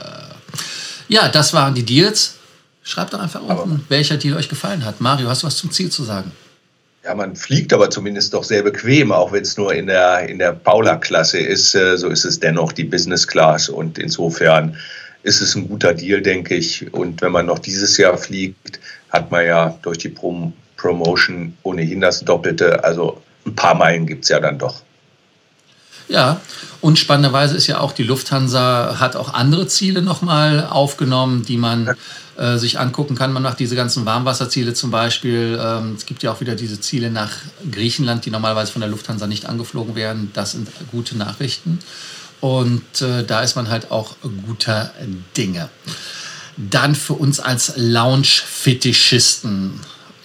Ja, 1.08 1.28
das 1.28 1.54
waren 1.54 1.76
die 1.76 1.84
Deals. 1.84 2.36
Schreibt 2.84 3.14
doch 3.14 3.20
einfach 3.20 3.42
aber 3.42 3.64
unten, 3.64 3.86
welcher 3.90 4.18
Deal 4.18 4.38
euch 4.38 4.50
gefallen 4.50 4.86
hat. 4.86 5.02
Mario, 5.02 5.30
hast 5.30 5.44
du 5.44 5.48
was 5.48 5.58
zum 5.58 5.72
Ziel 5.72 5.90
zu 5.90 6.04
sagen? 6.04 6.32
Ja, 7.04 7.16
man 7.16 7.36
fliegt 7.36 7.74
aber 7.74 7.90
zumindest 7.90 8.34
doch 8.34 8.44
sehr 8.44 8.64
bequem, 8.64 9.12
auch 9.12 9.32
wenn 9.32 9.42
es 9.42 9.58
nur 9.58 9.74
in 9.74 9.88
der, 9.88 10.30
in 10.30 10.40
der 10.40 10.54
Paula-Klasse 10.54 11.40
ist. 11.40 11.76
Äh, 11.76 11.98
so 11.98 12.10
ist 12.10 12.26
es 12.26 12.40
dennoch 12.40 12.72
die 12.72 12.84
Business 12.84 13.28
Class 13.28 13.70
und 13.70 13.98
insofern 13.98 14.78
ist 15.24 15.42
es 15.42 15.56
ein 15.56 15.68
guter 15.68 15.94
Deal, 15.94 16.22
denke 16.22 16.56
ich. 16.56 16.94
Und 16.94 17.22
wenn 17.22 17.32
man 17.32 17.48
noch 17.48 17.60
dieses 17.60 17.98
Jahr 17.98 18.18
fliegt, 18.18 18.80
hat 19.10 19.32
man 19.32 19.46
ja 19.46 19.78
durch 19.82 19.98
die 19.98 20.10
Prom 20.10 20.54
Promotion 20.78 21.56
ohnehin 21.62 22.02
das 22.02 22.22
Doppelte. 22.22 22.84
Also 22.84 23.22
ein 23.46 23.54
paar 23.56 23.76
Meilen 23.76 24.08
gibt 24.08 24.24
es 24.24 24.30
ja 24.30 24.40
dann 24.40 24.58
doch. 24.58 24.82
Ja, 26.08 26.42
und 26.82 27.00
spannenderweise 27.00 27.56
ist 27.56 27.68
ja 27.68 27.80
auch 27.80 27.94
die 27.94 28.04
Lufthansa 28.04 29.00
hat 29.00 29.16
auch 29.16 29.34
andere 29.34 29.68
Ziele 29.68 30.02
nochmal 30.02 30.68
aufgenommen, 30.70 31.46
die 31.46 31.56
man 31.58 31.96
äh, 32.38 32.58
sich 32.58 32.80
angucken 32.80 33.16
kann. 33.16 33.32
Man 33.34 33.44
macht 33.44 33.60
diese 33.60 33.76
ganzen 33.76 34.06
Warmwasserziele 34.06 34.74
zum 34.74 34.90
Beispiel. 34.92 35.60
Ähm, 35.62 35.96
es 35.96 36.06
gibt 36.06 36.24
ja 36.24 36.32
auch 36.32 36.40
wieder 36.42 36.56
diese 36.56 36.82
Ziele 36.82 37.12
nach 37.12 37.32
Griechenland, 37.72 38.26
die 38.26 38.32
normalerweise 38.32 38.72
von 38.72 38.82
der 38.82 38.90
Lufthansa 38.90 39.28
nicht 39.28 39.46
angeflogen 39.46 39.94
werden. 39.96 40.32
Das 40.34 40.54
sind 40.54 40.68
gute 40.92 41.16
Nachrichten. 41.18 41.78
Und 42.40 43.02
äh, 43.02 43.24
da 43.24 43.42
ist 43.42 43.56
man 43.56 43.70
halt 43.70 43.92
auch 43.92 44.16
guter 44.48 44.92
Dinge. 45.38 45.70
Dann 46.58 46.96
für 46.96 47.14
uns 47.14 47.40
als 47.40 47.74
Lounge-Fetischisten 47.78 49.80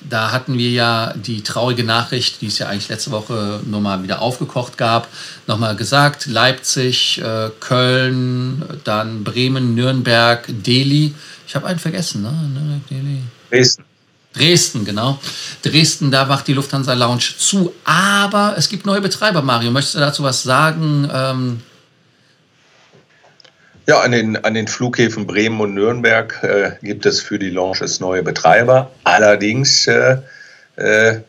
da 0.08 0.32
hatten 0.32 0.58
wir 0.58 0.70
ja 0.70 1.14
die 1.14 1.42
traurige 1.42 1.84
Nachricht, 1.84 2.40
die 2.40 2.46
es 2.46 2.58
ja 2.58 2.68
eigentlich 2.68 2.88
letzte 2.88 3.10
Woche 3.10 3.60
nochmal 3.64 4.02
wieder 4.02 4.22
aufgekocht 4.22 4.78
gab, 4.78 5.08
nochmal 5.46 5.76
gesagt. 5.76 6.26
Leipzig, 6.26 7.20
äh, 7.20 7.50
Köln, 7.60 8.62
dann 8.84 9.25
Bremen, 9.25 9.75
Nürnberg, 9.75 10.44
Delhi. 10.48 11.14
Ich 11.46 11.54
habe 11.54 11.66
einen 11.66 11.78
vergessen, 11.78 12.22
ne? 12.22 12.80
Delhi. 12.90 13.22
Dresden. 13.50 13.84
Dresden, 14.34 14.84
genau. 14.84 15.18
Dresden, 15.62 16.10
da 16.10 16.26
macht 16.26 16.46
die 16.46 16.52
Lufthansa 16.52 16.92
Lounge 16.92 17.34
zu. 17.38 17.72
Aber 17.84 18.54
es 18.56 18.68
gibt 18.68 18.84
neue 18.84 19.00
Betreiber, 19.00 19.42
Mario. 19.42 19.70
Möchtest 19.70 19.94
du 19.94 20.00
dazu 20.00 20.22
was 20.22 20.42
sagen? 20.42 21.08
Ähm, 21.12 21.62
ja, 23.87 24.00
an 24.00 24.12
den, 24.12 24.37
an 24.37 24.55
den 24.55 24.66
Flughäfen 24.66 25.26
Bremen 25.26 25.61
und 25.61 25.75
Nürnberg 25.75 26.43
äh, 26.43 26.73
gibt 26.83 27.07
es 27.07 27.21
für 27.21 27.38
die 27.38 27.50
Launches 27.50 28.00
neue 28.00 28.23
Betreiber. 28.23 28.90
Allerdings 29.05 29.87
äh, 29.87 30.16
äh, 30.76 31.21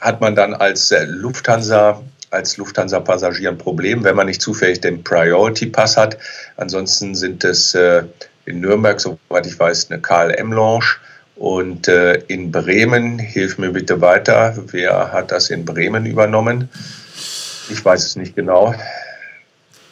hat 0.00 0.20
man 0.20 0.34
dann 0.34 0.54
als 0.54 0.90
äh, 0.90 1.04
Lufthansa 1.04 2.02
als 2.30 2.58
Lufthansa-Passagier 2.58 3.48
ein 3.48 3.56
Problem, 3.56 4.04
wenn 4.04 4.14
man 4.14 4.26
nicht 4.26 4.42
zufällig 4.42 4.82
den 4.82 5.02
Priority-Pass 5.02 5.96
hat. 5.96 6.18
Ansonsten 6.58 7.14
sind 7.14 7.42
es 7.42 7.74
äh, 7.74 8.02
in 8.44 8.60
Nürnberg, 8.60 9.00
soweit 9.00 9.46
ich 9.46 9.58
weiß, 9.58 9.90
eine 9.90 10.00
KLM-Lounge. 10.00 10.96
Und 11.36 11.88
äh, 11.88 12.14
in 12.26 12.50
Bremen, 12.50 13.18
hilf 13.18 13.58
mir 13.58 13.70
bitte 13.70 14.00
weiter, 14.00 14.56
wer 14.72 15.12
hat 15.12 15.30
das 15.30 15.50
in 15.50 15.64
Bremen 15.64 16.04
übernommen? 16.04 16.68
Ich 17.70 17.82
weiß 17.82 18.04
es 18.04 18.16
nicht 18.16 18.34
genau. 18.34 18.74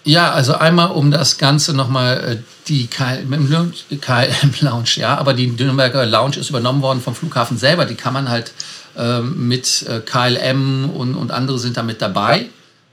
Ja, 0.07 0.31
also 0.31 0.55
einmal 0.55 0.93
um 0.93 1.11
das 1.11 1.37
Ganze 1.37 1.75
nochmal, 1.75 2.17
äh, 2.25 2.37
die 2.69 2.87
KLM 2.87 3.49
Lounge, 4.61 4.87
ja, 4.95 5.19
aber 5.19 5.35
die 5.35 5.49
Nürnberger 5.49 6.07
Lounge 6.07 6.37
ist 6.37 6.49
übernommen 6.49 6.81
worden 6.81 7.03
vom 7.03 7.17
Flughafen 7.17 7.59
selber. 7.59 7.87
Die 7.87 7.97
kann 7.97 8.13
man 8.13 8.29
halt 8.29 8.53
ähm, 8.97 9.49
mit 9.49 9.85
äh, 9.89 9.99
KLM 9.99 10.91
und, 10.91 11.17
und 11.17 11.33
andere 11.33 11.59
sind 11.59 11.77
da 11.77 11.83
mit 11.83 12.01
dabei. 12.01 12.47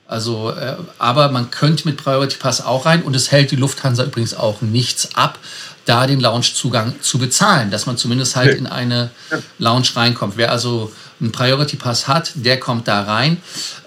Also, 0.08 0.50
äh, 0.50 0.76
aber 0.98 1.30
man 1.30 1.52
könnte 1.52 1.88
mit 1.88 1.98
Priority 1.98 2.38
Pass 2.38 2.66
auch 2.66 2.88
rein 2.88 3.04
und 3.04 3.16
es 3.16 3.32
hält 3.32 3.52
die 3.52 3.58
Lufthansa 3.58 4.06
übrigens 4.06 4.34
auch 4.34 4.64
nichts 4.64 5.14
ab, 5.14 5.38
da 5.86 6.08
den 6.08 6.20
Loungezugang 6.20 6.96
zu 7.02 7.20
bezahlen, 7.20 7.70
dass 7.70 7.86
man 7.86 7.96
zumindest 7.96 8.36
halt 8.36 8.58
in 8.58 8.66
eine 8.66 9.12
Lounge 9.60 9.90
reinkommt. 9.96 10.36
Wer 10.38 10.52
also 10.52 10.92
einen 11.22 11.32
Priority 11.32 11.76
Pass 11.76 12.08
hat, 12.08 12.32
der 12.34 12.60
kommt 12.60 12.88
da 12.88 13.04
rein. 13.04 13.38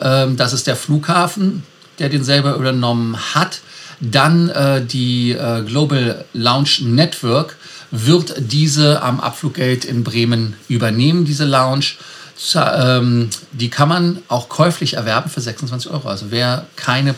Ähm, 0.00 0.36
das 0.36 0.52
ist 0.52 0.68
der 0.68 0.76
Flughafen 0.76 1.64
der 1.98 2.08
den 2.08 2.24
selber 2.24 2.54
übernommen 2.54 3.16
hat. 3.34 3.60
Dann 4.00 4.48
äh, 4.50 4.84
die 4.84 5.32
äh, 5.32 5.62
Global 5.62 6.24
Lounge 6.34 6.78
Network 6.82 7.56
wird 7.90 8.34
diese 8.38 9.02
am 9.02 9.20
Abfluggate 9.20 9.86
in 9.88 10.04
Bremen 10.04 10.54
übernehmen, 10.68 11.24
diese 11.24 11.44
Lounge. 11.44 11.94
Ähm, 12.54 13.30
die 13.52 13.70
kann 13.70 13.88
man 13.88 14.22
auch 14.28 14.50
käuflich 14.50 14.94
erwerben 14.94 15.30
für 15.30 15.40
26 15.40 15.90
Euro. 15.90 16.08
Also 16.08 16.26
wer 16.30 16.66
keine 16.76 17.14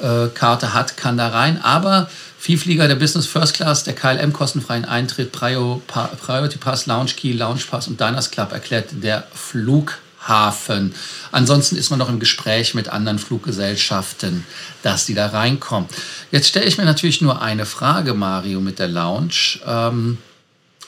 äh, 0.00 0.28
Karte 0.32 0.72
hat, 0.72 0.96
kann 0.96 1.18
da 1.18 1.28
rein. 1.28 1.60
Aber 1.62 2.08
Vielflieger 2.44 2.88
der 2.88 2.96
Business 2.96 3.26
First 3.26 3.54
Class, 3.54 3.84
der 3.84 3.94
KLM 3.94 4.34
kostenfreien 4.34 4.84
Eintritt, 4.84 5.32
Priority 5.32 6.58
Pass, 6.58 6.84
Lounge 6.84 7.12
Key, 7.16 7.32
Lounge 7.32 7.62
Pass 7.70 7.88
und 7.88 7.98
Diners 7.98 8.30
Club 8.30 8.52
erklärt 8.52 8.90
der 9.02 9.24
Flug 9.32 9.94
Hafen. 10.26 10.94
Ansonsten 11.32 11.76
ist 11.76 11.90
man 11.90 11.98
noch 11.98 12.08
im 12.08 12.20
Gespräch 12.20 12.74
mit 12.74 12.88
anderen 12.88 13.18
Fluggesellschaften, 13.18 14.46
dass 14.82 15.06
die 15.06 15.14
da 15.14 15.26
reinkommen. 15.26 15.88
Jetzt 16.30 16.48
stelle 16.48 16.66
ich 16.66 16.78
mir 16.78 16.84
natürlich 16.84 17.20
nur 17.20 17.42
eine 17.42 17.66
Frage, 17.66 18.14
Mario, 18.14 18.60
mit 18.60 18.78
der 18.78 18.88
Lounge. 18.88 19.60
Ähm, 19.66 20.18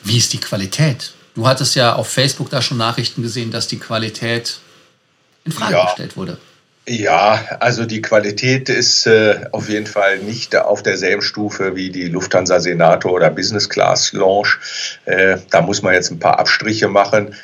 wie 0.02 0.18
ist 0.18 0.32
die 0.32 0.40
Qualität? 0.40 1.12
Du 1.34 1.46
hattest 1.46 1.74
ja 1.74 1.94
auf 1.94 2.08
Facebook 2.08 2.50
da 2.50 2.62
schon 2.62 2.78
Nachrichten 2.78 3.22
gesehen, 3.22 3.50
dass 3.50 3.66
die 3.68 3.78
Qualität 3.78 4.58
in 5.44 5.52
Frage 5.52 5.74
ja. 5.74 5.84
gestellt 5.84 6.16
wurde. 6.16 6.38
Ja, 6.88 7.58
also 7.58 7.84
die 7.84 8.00
Qualität 8.00 8.68
ist 8.68 9.08
äh, 9.08 9.46
auf 9.50 9.68
jeden 9.68 9.86
Fall 9.86 10.18
nicht 10.18 10.54
auf 10.54 10.84
derselben 10.84 11.20
Stufe 11.20 11.74
wie 11.74 11.90
die 11.90 12.06
Lufthansa 12.06 12.60
Senator 12.60 13.12
oder 13.12 13.28
Business 13.30 13.68
Class 13.68 14.12
Lounge. 14.12 14.50
Äh, 15.04 15.38
da 15.50 15.62
muss 15.62 15.82
man 15.82 15.94
jetzt 15.94 16.12
ein 16.12 16.20
paar 16.20 16.38
Abstriche 16.38 16.86
machen. 16.86 17.34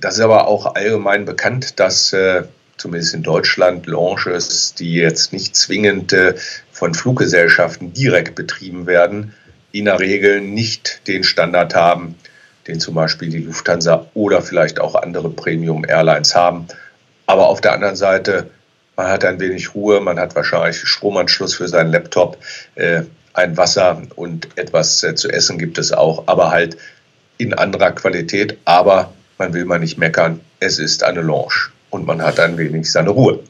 Das 0.00 0.14
ist 0.14 0.20
aber 0.20 0.46
auch 0.48 0.74
allgemein 0.74 1.24
bekannt, 1.24 1.80
dass 1.80 2.12
äh, 2.12 2.44
zumindest 2.76 3.14
in 3.14 3.22
Deutschland, 3.22 3.86
Launches, 3.86 4.74
die 4.74 4.94
jetzt 4.94 5.32
nicht 5.32 5.56
zwingend 5.56 6.12
äh, 6.12 6.34
von 6.72 6.94
Fluggesellschaften 6.94 7.92
direkt 7.92 8.34
betrieben 8.34 8.86
werden, 8.86 9.34
in 9.72 9.86
der 9.86 9.98
Regel 9.98 10.40
nicht 10.40 11.06
den 11.08 11.24
Standard 11.24 11.74
haben, 11.74 12.16
den 12.66 12.80
zum 12.80 12.94
Beispiel 12.94 13.30
die 13.30 13.38
Lufthansa 13.38 14.06
oder 14.14 14.42
vielleicht 14.42 14.80
auch 14.80 14.94
andere 14.94 15.30
Premium 15.30 15.84
Airlines 15.84 16.34
haben. 16.34 16.66
Aber 17.26 17.48
auf 17.48 17.60
der 17.60 17.72
anderen 17.72 17.96
Seite, 17.96 18.50
man 18.96 19.08
hat 19.08 19.24
ein 19.24 19.40
wenig 19.40 19.74
Ruhe, 19.74 20.00
man 20.00 20.18
hat 20.18 20.36
wahrscheinlich 20.36 20.76
Stromanschluss 20.76 21.54
für 21.54 21.68
seinen 21.68 21.90
Laptop, 21.90 22.38
äh, 22.74 23.02
ein 23.32 23.56
Wasser 23.56 24.02
und 24.14 24.56
etwas 24.56 25.02
äh, 25.02 25.14
zu 25.14 25.28
essen 25.28 25.58
gibt 25.58 25.78
es 25.78 25.92
auch, 25.92 26.24
aber 26.26 26.50
halt 26.50 26.76
in 27.38 27.54
anderer 27.54 27.92
Qualität. 27.92 28.58
Aber 28.64 29.12
man 29.38 29.52
will 29.52 29.64
mal 29.64 29.78
nicht 29.78 29.98
meckern, 29.98 30.40
es 30.60 30.78
ist 30.78 31.02
eine 31.02 31.20
Lounge 31.20 31.70
und 31.90 32.06
man 32.06 32.22
hat 32.22 32.40
ein 32.40 32.56
wenig 32.58 32.90
seine 32.90 33.10
Ruhe. 33.10 33.40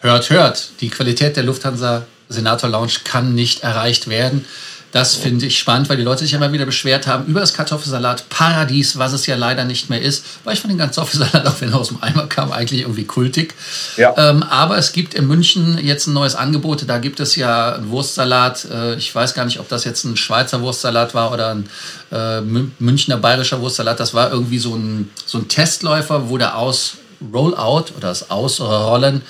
Hört, 0.00 0.30
hört, 0.30 0.70
die 0.80 0.90
Qualität 0.90 1.36
der 1.36 1.44
Lufthansa 1.44 2.06
Senator 2.28 2.68
Lounge 2.68 2.92
kann 3.04 3.34
nicht 3.34 3.62
erreicht 3.62 4.08
werden. 4.08 4.44
Das 4.92 5.14
finde 5.14 5.46
ich 5.46 5.58
spannend, 5.58 5.88
weil 5.88 5.96
die 5.96 6.02
Leute 6.02 6.20
sich 6.20 6.32
immer 6.32 6.52
wieder 6.52 6.64
beschwert 6.64 7.06
haben 7.06 7.26
über 7.26 7.40
das 7.40 7.52
Kartoffelsalat 7.52 8.28
Paradies, 8.28 8.98
was 8.98 9.12
es 9.12 9.26
ja 9.26 9.36
leider 9.36 9.64
nicht 9.64 9.90
mehr 9.90 10.00
ist. 10.00 10.24
Weil 10.44 10.54
ich 10.54 10.60
fand 10.60 10.72
den 10.72 10.78
Kartoffelsalat, 10.78 11.46
auch 11.46 11.60
wenn 11.60 11.70
er 11.70 11.78
aus 11.78 11.88
dem 11.88 12.02
Eimer 12.02 12.26
kam, 12.28 12.52
eigentlich 12.52 12.82
irgendwie 12.82 13.04
kultig. 13.04 13.54
Ja. 13.96 14.14
Ähm, 14.16 14.42
aber 14.42 14.78
es 14.78 14.92
gibt 14.92 15.14
in 15.14 15.26
München 15.26 15.78
jetzt 15.82 16.06
ein 16.06 16.14
neues 16.14 16.34
Angebot. 16.34 16.88
Da 16.88 16.98
gibt 16.98 17.20
es 17.20 17.36
ja 17.36 17.74
einen 17.74 17.90
Wurstsalat. 17.90 18.64
Äh, 18.64 18.94
ich 18.96 19.14
weiß 19.14 19.34
gar 19.34 19.44
nicht, 19.44 19.60
ob 19.60 19.68
das 19.68 19.84
jetzt 19.84 20.04
ein 20.04 20.16
Schweizer 20.16 20.62
Wurstsalat 20.62 21.14
war 21.14 21.32
oder 21.32 21.54
ein 21.54 21.68
äh, 22.12 22.40
Münchner 22.78 23.16
bayerischer 23.16 23.60
Wurstsalat. 23.60 24.00
Das 24.00 24.14
war 24.14 24.30
irgendwie 24.30 24.58
so 24.58 24.74
ein, 24.74 25.10
so 25.26 25.38
ein 25.38 25.48
Testläufer, 25.48 26.30
wo 26.30 26.38
der 26.38 26.56
aus 26.56 26.94
Rollout 27.32 27.92
oder 27.96 28.08
das 28.08 28.30
Ausrollen 28.30 29.22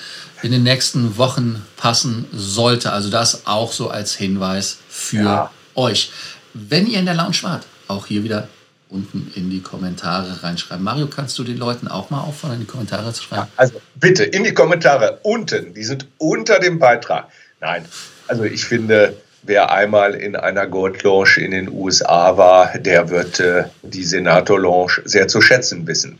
in 0.43 0.51
den 0.51 0.63
nächsten 0.63 1.17
Wochen 1.17 1.65
passen 1.77 2.25
sollte. 2.31 2.91
Also 2.91 3.09
das 3.09 3.47
auch 3.47 3.71
so 3.71 3.89
als 3.89 4.15
Hinweis 4.15 4.77
für 4.89 5.23
ja. 5.23 5.51
euch. 5.75 6.11
Wenn 6.53 6.87
ihr 6.87 6.99
in 6.99 7.05
der 7.05 7.15
Lounge 7.15 7.37
wart, 7.41 7.65
auch 7.87 8.07
hier 8.07 8.23
wieder 8.23 8.47
unten 8.89 9.31
in 9.35 9.49
die 9.49 9.61
Kommentare 9.61 10.43
reinschreiben. 10.43 10.83
Mario, 10.83 11.07
kannst 11.07 11.37
du 11.37 11.43
den 11.43 11.57
Leuten 11.57 11.87
auch 11.87 12.09
mal 12.09 12.21
auffordern, 12.21 12.59
in 12.59 12.65
die 12.65 12.71
Kommentare 12.71 13.11
zu 13.13 13.23
schreiben? 13.23 13.47
Also 13.57 13.81
bitte 13.95 14.23
in 14.23 14.43
die 14.43 14.53
Kommentare 14.53 15.19
unten, 15.23 15.73
die 15.73 15.83
sind 15.83 16.07
unter 16.17 16.59
dem 16.59 16.79
Beitrag. 16.79 17.27
Nein, 17.59 17.85
also 18.27 18.43
ich 18.43 18.63
finde, 18.65 19.17
wer 19.43 19.71
einmal 19.71 20.15
in 20.15 20.35
einer 20.35 20.67
Gold 20.67 21.03
Lounge 21.03 21.37
in 21.37 21.51
den 21.51 21.69
USA 21.69 22.37
war, 22.37 22.77
der 22.77 23.09
wird 23.09 23.39
äh, 23.39 23.65
die 23.81 24.03
Senator 24.03 24.59
Lounge 24.59 25.01
sehr 25.05 25.27
zu 25.27 25.41
schätzen 25.41 25.85
wissen. 25.87 26.19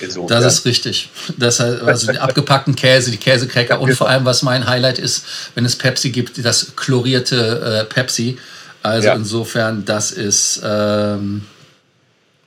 Insofern. 0.00 0.42
Das 0.42 0.58
ist 0.58 0.66
richtig. 0.66 1.10
Das, 1.38 1.60
also 1.60 2.12
die 2.12 2.18
abgepackten 2.18 2.76
Käse, 2.76 3.10
die 3.10 3.16
Käsecracker 3.16 3.80
und 3.80 3.94
vor 3.94 4.08
allem, 4.08 4.24
was 4.24 4.42
mein 4.42 4.66
Highlight 4.66 4.98
ist, 4.98 5.24
wenn 5.54 5.64
es 5.64 5.76
Pepsi 5.76 6.10
gibt, 6.10 6.44
das 6.44 6.74
chlorierte 6.76 7.82
äh, 7.82 7.84
Pepsi. 7.84 8.38
Also 8.82 9.08
ja. 9.08 9.14
insofern, 9.14 9.84
das 9.84 10.10
ist 10.10 10.60
ähm, 10.64 11.42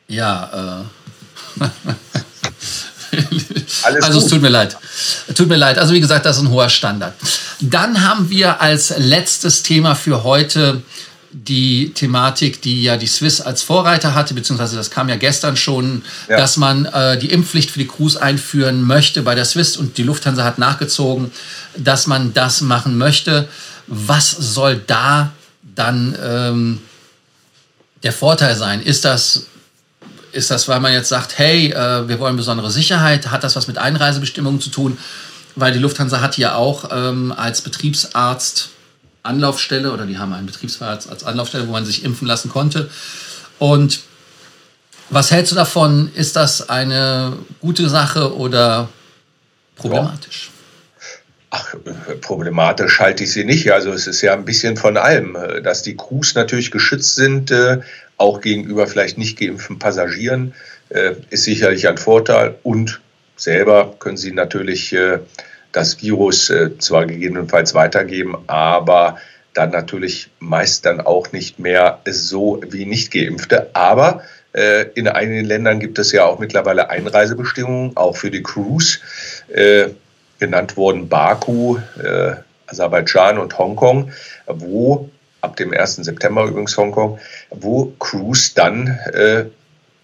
ja. 0.07 0.85
Äh, 1.59 1.59
also 4.01 4.19
es 4.19 4.27
tut 4.27 4.41
mir 4.41 4.49
leid. 4.49 4.77
Tut 5.33 5.47
mir 5.47 5.55
leid. 5.55 5.77
Also 5.77 5.93
wie 5.93 5.99
gesagt, 5.99 6.25
das 6.25 6.37
ist 6.37 6.43
ein 6.43 6.49
hoher 6.49 6.69
Standard. 6.69 7.13
Dann 7.61 8.07
haben 8.07 8.29
wir 8.29 8.61
als 8.61 8.93
letztes 8.97 9.63
Thema 9.63 9.95
für 9.95 10.23
heute 10.23 10.81
die 11.31 11.93
Thematik, 11.93 12.61
die 12.61 12.83
ja 12.83 12.97
die 12.97 13.07
Swiss 13.07 13.39
als 13.39 13.61
Vorreiter 13.61 14.15
hatte, 14.15 14.33
beziehungsweise 14.33 14.75
das 14.75 14.89
kam 14.89 15.09
ja 15.09 15.15
gestern 15.15 15.55
schon, 15.55 16.03
ja. 16.27 16.37
dass 16.37 16.57
man 16.57 16.85
äh, 16.85 17.19
die 17.19 17.29
Impfpflicht 17.31 17.71
für 17.71 17.79
die 17.79 17.87
Crews 17.87 18.17
einführen 18.17 18.81
möchte 18.81 19.21
bei 19.21 19.35
der 19.35 19.45
Swiss 19.45 19.77
und 19.77 19.97
die 19.97 20.03
Lufthansa 20.03 20.43
hat 20.43 20.57
nachgezogen, 20.57 21.31
dass 21.77 22.07
man 22.07 22.33
das 22.33 22.61
machen 22.61 22.97
möchte. 22.97 23.47
Was 23.87 24.31
soll 24.31 24.81
da 24.87 25.31
dann 25.75 26.17
ähm, 26.23 26.81
der 28.01 28.13
Vorteil 28.13 28.55
sein? 28.55 28.81
Ist 28.81 29.05
das, 29.05 29.45
ist 30.31 30.49
das, 30.49 30.67
weil 30.67 30.79
man 30.79 30.93
jetzt 30.93 31.09
sagt, 31.09 31.37
hey, 31.37 31.71
äh, 31.71 32.07
wir 32.07 32.19
wollen 32.19 32.37
besondere 32.37 32.71
Sicherheit? 32.71 33.29
Hat 33.29 33.43
das 33.43 33.55
was 33.55 33.67
mit 33.67 33.77
Einreisebestimmungen 33.77 34.61
zu 34.61 34.71
tun? 34.71 34.97
Weil 35.55 35.73
die 35.73 35.79
Lufthansa 35.79 36.21
hat 36.21 36.37
ja 36.37 36.55
auch 36.55 36.89
ähm, 36.91 37.31
als 37.35 37.61
Betriebsarzt 37.61 38.69
Anlaufstelle 39.23 39.91
oder 39.91 40.05
die 40.05 40.17
haben 40.17 40.33
einen 40.33 40.47
Betriebsrat 40.47 41.07
als 41.09 41.23
Anlaufstelle, 41.23 41.67
wo 41.67 41.71
man 41.71 41.85
sich 41.85 42.03
impfen 42.03 42.27
lassen 42.27 42.49
konnte. 42.49 42.89
Und 43.59 44.01
was 45.09 45.31
hältst 45.31 45.51
du 45.51 45.55
davon? 45.55 46.11
Ist 46.15 46.35
das 46.35 46.69
eine 46.69 47.33
gute 47.59 47.89
Sache 47.89 48.35
oder 48.35 48.89
problematisch? 49.75 50.51
Ach, 51.51 51.73
problematisch 52.21 52.99
halte 52.99 53.23
ich 53.23 53.31
sie 53.31 53.43
nicht. 53.43 53.71
Also 53.71 53.91
es 53.91 54.05
ist 54.05 54.21
ja 54.21 54.33
ein 54.33 54.45
bisschen 54.45 54.77
von 54.77 54.97
allem, 54.97 55.35
dass 55.63 55.81
die 55.81 55.97
Crews 55.97 56.35
natürlich 56.35 56.69
geschützt 56.69 57.15
sind, 57.15 57.49
äh, 57.49 57.79
auch 58.17 58.41
gegenüber 58.41 58.85
vielleicht 58.85 59.17
nicht 59.17 59.39
geimpften 59.39 59.79
Passagieren, 59.79 60.53
äh, 60.89 61.15
ist 61.31 61.45
sicherlich 61.45 61.87
ein 61.87 61.97
Vorteil. 61.97 62.55
Und 62.61 63.01
selber 63.35 63.95
können 63.97 64.17
sie 64.17 64.31
natürlich 64.31 64.93
äh, 64.93 65.19
das 65.71 66.01
Virus 66.01 66.49
äh, 66.49 66.77
zwar 66.77 67.05
gegebenenfalls 67.05 67.73
weitergeben, 67.73 68.37
aber 68.47 69.17
dann 69.53 69.71
natürlich 69.71 70.29
meist 70.39 70.85
dann 70.85 71.01
auch 71.01 71.31
nicht 71.31 71.59
mehr 71.59 71.99
so 72.05 72.61
wie 72.67 72.85
nicht 72.85 73.11
geimpfte. 73.11 73.69
Aber 73.73 74.23
äh, 74.53 74.85
in 74.95 75.07
einigen 75.07 75.45
Ländern 75.45 75.79
gibt 75.79 75.99
es 75.99 76.11
ja 76.11 76.25
auch 76.25 76.39
mittlerweile 76.39 76.89
Einreisebestimmungen, 76.89 77.97
auch 77.97 78.15
für 78.15 78.31
die 78.31 78.43
Crews. 78.43 78.99
Äh, 79.49 79.89
genannt 80.39 80.77
worden 80.77 81.09
Baku, 81.09 81.79
Aserbaidschan 82.65 83.39
und 83.39 83.57
Hongkong, 83.57 84.13
wo 84.47 85.09
ab 85.41 85.57
dem 85.57 85.73
1. 85.73 85.97
September 85.97 86.45
übrigens 86.45 86.77
Hongkong, 86.77 87.19
wo 87.49 87.91
Crews 87.99 88.53
dann 88.53 88.97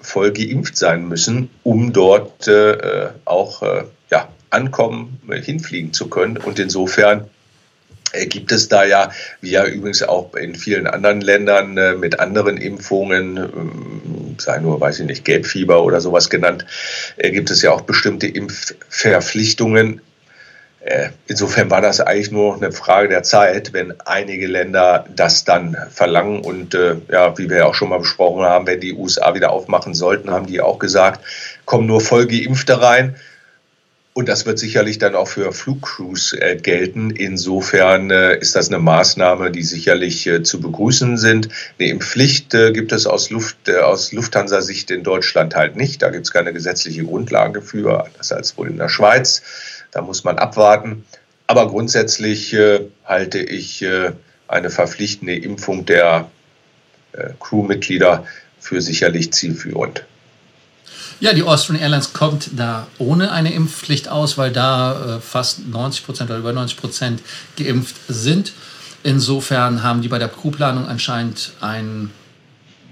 voll 0.01 0.33
geimpft 0.33 0.75
sein 0.75 1.07
müssen, 1.07 1.49
um 1.63 1.93
dort 1.93 2.49
auch 3.23 3.61
ja, 4.11 4.27
ankommen, 4.55 5.19
hinfliegen 5.29 5.93
zu 5.93 6.07
können. 6.09 6.37
Und 6.37 6.57
insofern 6.57 7.29
äh, 8.15 8.25
gibt 8.27 8.51
es 8.51 8.67
da 8.67 8.83
ja, 8.83 9.11
wie 9.41 9.51
ja 9.51 9.65
übrigens 9.65 10.03
auch 10.03 10.33
in 10.35 10.55
vielen 10.55 10.87
anderen 10.87 11.21
Ländern 11.21 11.77
äh, 11.77 11.95
mit 11.95 12.19
anderen 12.19 12.57
Impfungen, 12.57 13.37
ähm, 13.37 14.35
sei 14.37 14.59
nur, 14.59 14.79
weiß 14.79 14.99
ich 14.99 15.05
nicht, 15.05 15.25
Gelbfieber 15.25 15.83
oder 15.83 16.01
sowas 16.01 16.29
genannt, 16.29 16.65
äh, 17.17 17.31
gibt 17.31 17.49
es 17.49 17.61
ja 17.61 17.71
auch 17.71 17.81
bestimmte 17.81 18.27
Impfverpflichtungen. 18.27 20.01
Insofern 21.25 21.71
war 21.71 21.81
das 21.81 21.99
eigentlich 21.99 22.29
nur 22.29 22.57
eine 22.57 22.71
Frage 22.71 23.07
der 23.07 23.23
Zeit, 23.23 23.73
wenn 23.73 23.99
einige 24.01 24.45
Länder 24.45 25.07
das 25.15 25.43
dann 25.43 25.75
verlangen. 25.89 26.41
Und 26.41 26.77
ja, 27.09 27.35
wie 27.39 27.49
wir 27.49 27.57
ja 27.57 27.65
auch 27.65 27.73
schon 27.73 27.89
mal 27.89 27.97
besprochen 27.97 28.43
haben, 28.43 28.67
wenn 28.67 28.81
die 28.81 28.93
USA 28.93 29.33
wieder 29.33 29.49
aufmachen 29.51 29.95
sollten, 29.95 30.29
haben 30.29 30.45
die 30.45 30.61
auch 30.61 30.77
gesagt, 30.77 31.25
kommen 31.65 31.87
nur 31.87 32.01
Vollgeimpfte 32.01 32.79
rein. 32.83 33.15
Und 34.17 34.29
das 34.29 34.45
wird 34.45 34.59
sicherlich 34.59 34.97
dann 34.97 35.13
auch 35.13 35.27
für 35.27 35.51
Flugcrews 35.51 36.31
äh, 36.31 36.55
gelten. 36.55 37.09
Insofern 37.09 38.11
äh, 38.11 38.37
ist 38.37 38.55
das 38.55 38.69
eine 38.69 38.79
Maßnahme, 38.79 39.51
die 39.51 39.61
sicherlich 39.61 40.25
äh, 40.25 40.41
zu 40.41 40.61
begrüßen 40.61 41.17
sind. 41.17 41.49
Eine 41.77 41.89
Impfpflicht 41.89 42.53
äh, 42.53 42.71
gibt 42.71 42.93
es 42.93 43.07
aus, 43.07 43.29
Luft, 43.29 43.67
äh, 43.67 43.79
aus 43.79 44.13
Lufthansa-Sicht 44.13 44.89
in 44.89 45.03
Deutschland 45.03 45.53
halt 45.53 45.75
nicht. 45.75 46.01
Da 46.01 46.11
gibt 46.11 46.25
es 46.27 46.31
keine 46.31 46.53
gesetzliche 46.53 47.03
Grundlage 47.03 47.61
für, 47.61 48.05
anders 48.05 48.31
als 48.31 48.57
wohl 48.57 48.69
in 48.69 48.77
der 48.77 48.87
Schweiz. 48.87 49.41
Da 49.91 50.01
muss 50.01 50.23
man 50.23 50.37
abwarten. 50.37 51.03
Aber 51.47 51.67
grundsätzlich 51.67 52.53
äh, 52.53 52.85
halte 53.03 53.39
ich 53.39 53.85
eine 54.47 54.69
verpflichtende 54.69 55.35
Impfung 55.35 55.85
der 55.85 56.31
Crewmitglieder 57.41 58.25
für 58.59 58.81
sicherlich 58.81 59.33
zielführend. 59.33 60.05
Ja, 61.19 61.33
die 61.33 61.43
Austrian 61.43 61.79
Airlines 61.79 62.13
kommt 62.13 62.49
da 62.55 62.87
ohne 62.97 63.31
eine 63.31 63.53
Impfpflicht 63.53 64.09
aus, 64.09 64.37
weil 64.37 64.51
da 64.51 65.17
äh, 65.17 65.21
fast 65.21 65.67
90 65.67 66.05
Prozent 66.05 66.29
oder 66.29 66.39
über 66.39 66.53
90 66.53 66.77
Prozent 66.77 67.21
geimpft 67.57 67.95
sind. 68.07 68.51
Insofern 69.03 69.83
haben 69.83 70.01
die 70.01 70.07
bei 70.07 70.19
der 70.19 70.29
Crewplanung 70.29 70.87
anscheinend 70.87 71.51
ein 71.61 72.11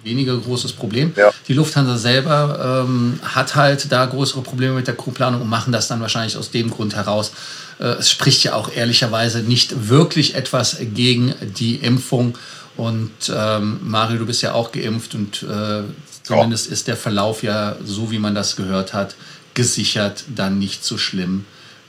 weniger 0.04 0.38
großes 0.38 0.74
Problem. 0.74 1.14
Ja. 1.16 1.32
Die 1.48 1.54
Lufthansa 1.54 1.98
selber 1.98 2.86
ähm, 2.86 3.20
hat 3.24 3.56
halt 3.56 3.92
da 3.92 4.06
größere 4.06 4.42
Probleme 4.42 4.76
mit 4.76 4.88
der 4.88 4.96
Crewplanung 4.96 5.42
und 5.42 5.50
machen 5.50 5.72
das 5.72 5.88
dann 5.88 6.02
wahrscheinlich 6.02 6.38
aus 6.38 6.52
dem 6.52 6.70
Grund 6.70 6.96
heraus. 6.96 7.32
Äh, 7.80 7.86
es 7.86 8.10
spricht 8.10 8.44
ja 8.44 8.54
auch 8.54 8.72
ehrlicherweise 8.74 9.40
nicht 9.40 9.90
wirklich 9.90 10.36
etwas 10.36 10.78
gegen 10.94 11.34
die 11.58 11.76
Impfung. 11.76 12.38
Und 12.76 13.12
ähm, 13.34 13.80
Mario, 13.84 14.18
du 14.18 14.26
bist 14.26 14.42
ja 14.42 14.54
auch 14.54 14.72
geimpft 14.72 15.14
und 15.16 15.44
äh, 15.44 15.84
Zumindest 16.24 16.68
ist 16.68 16.88
der 16.88 16.98
Verlauf 16.98 17.44
ja, 17.44 17.76
so 17.84 18.12
wie 18.12 18.20
man 18.20 18.34
das 18.34 18.56
gehört 18.56 18.94
hat, 18.94 19.16
gesichert 19.54 20.24
dann 20.34 20.58
nicht 20.58 20.84
so 20.84 20.98
schlimm, 20.98 21.46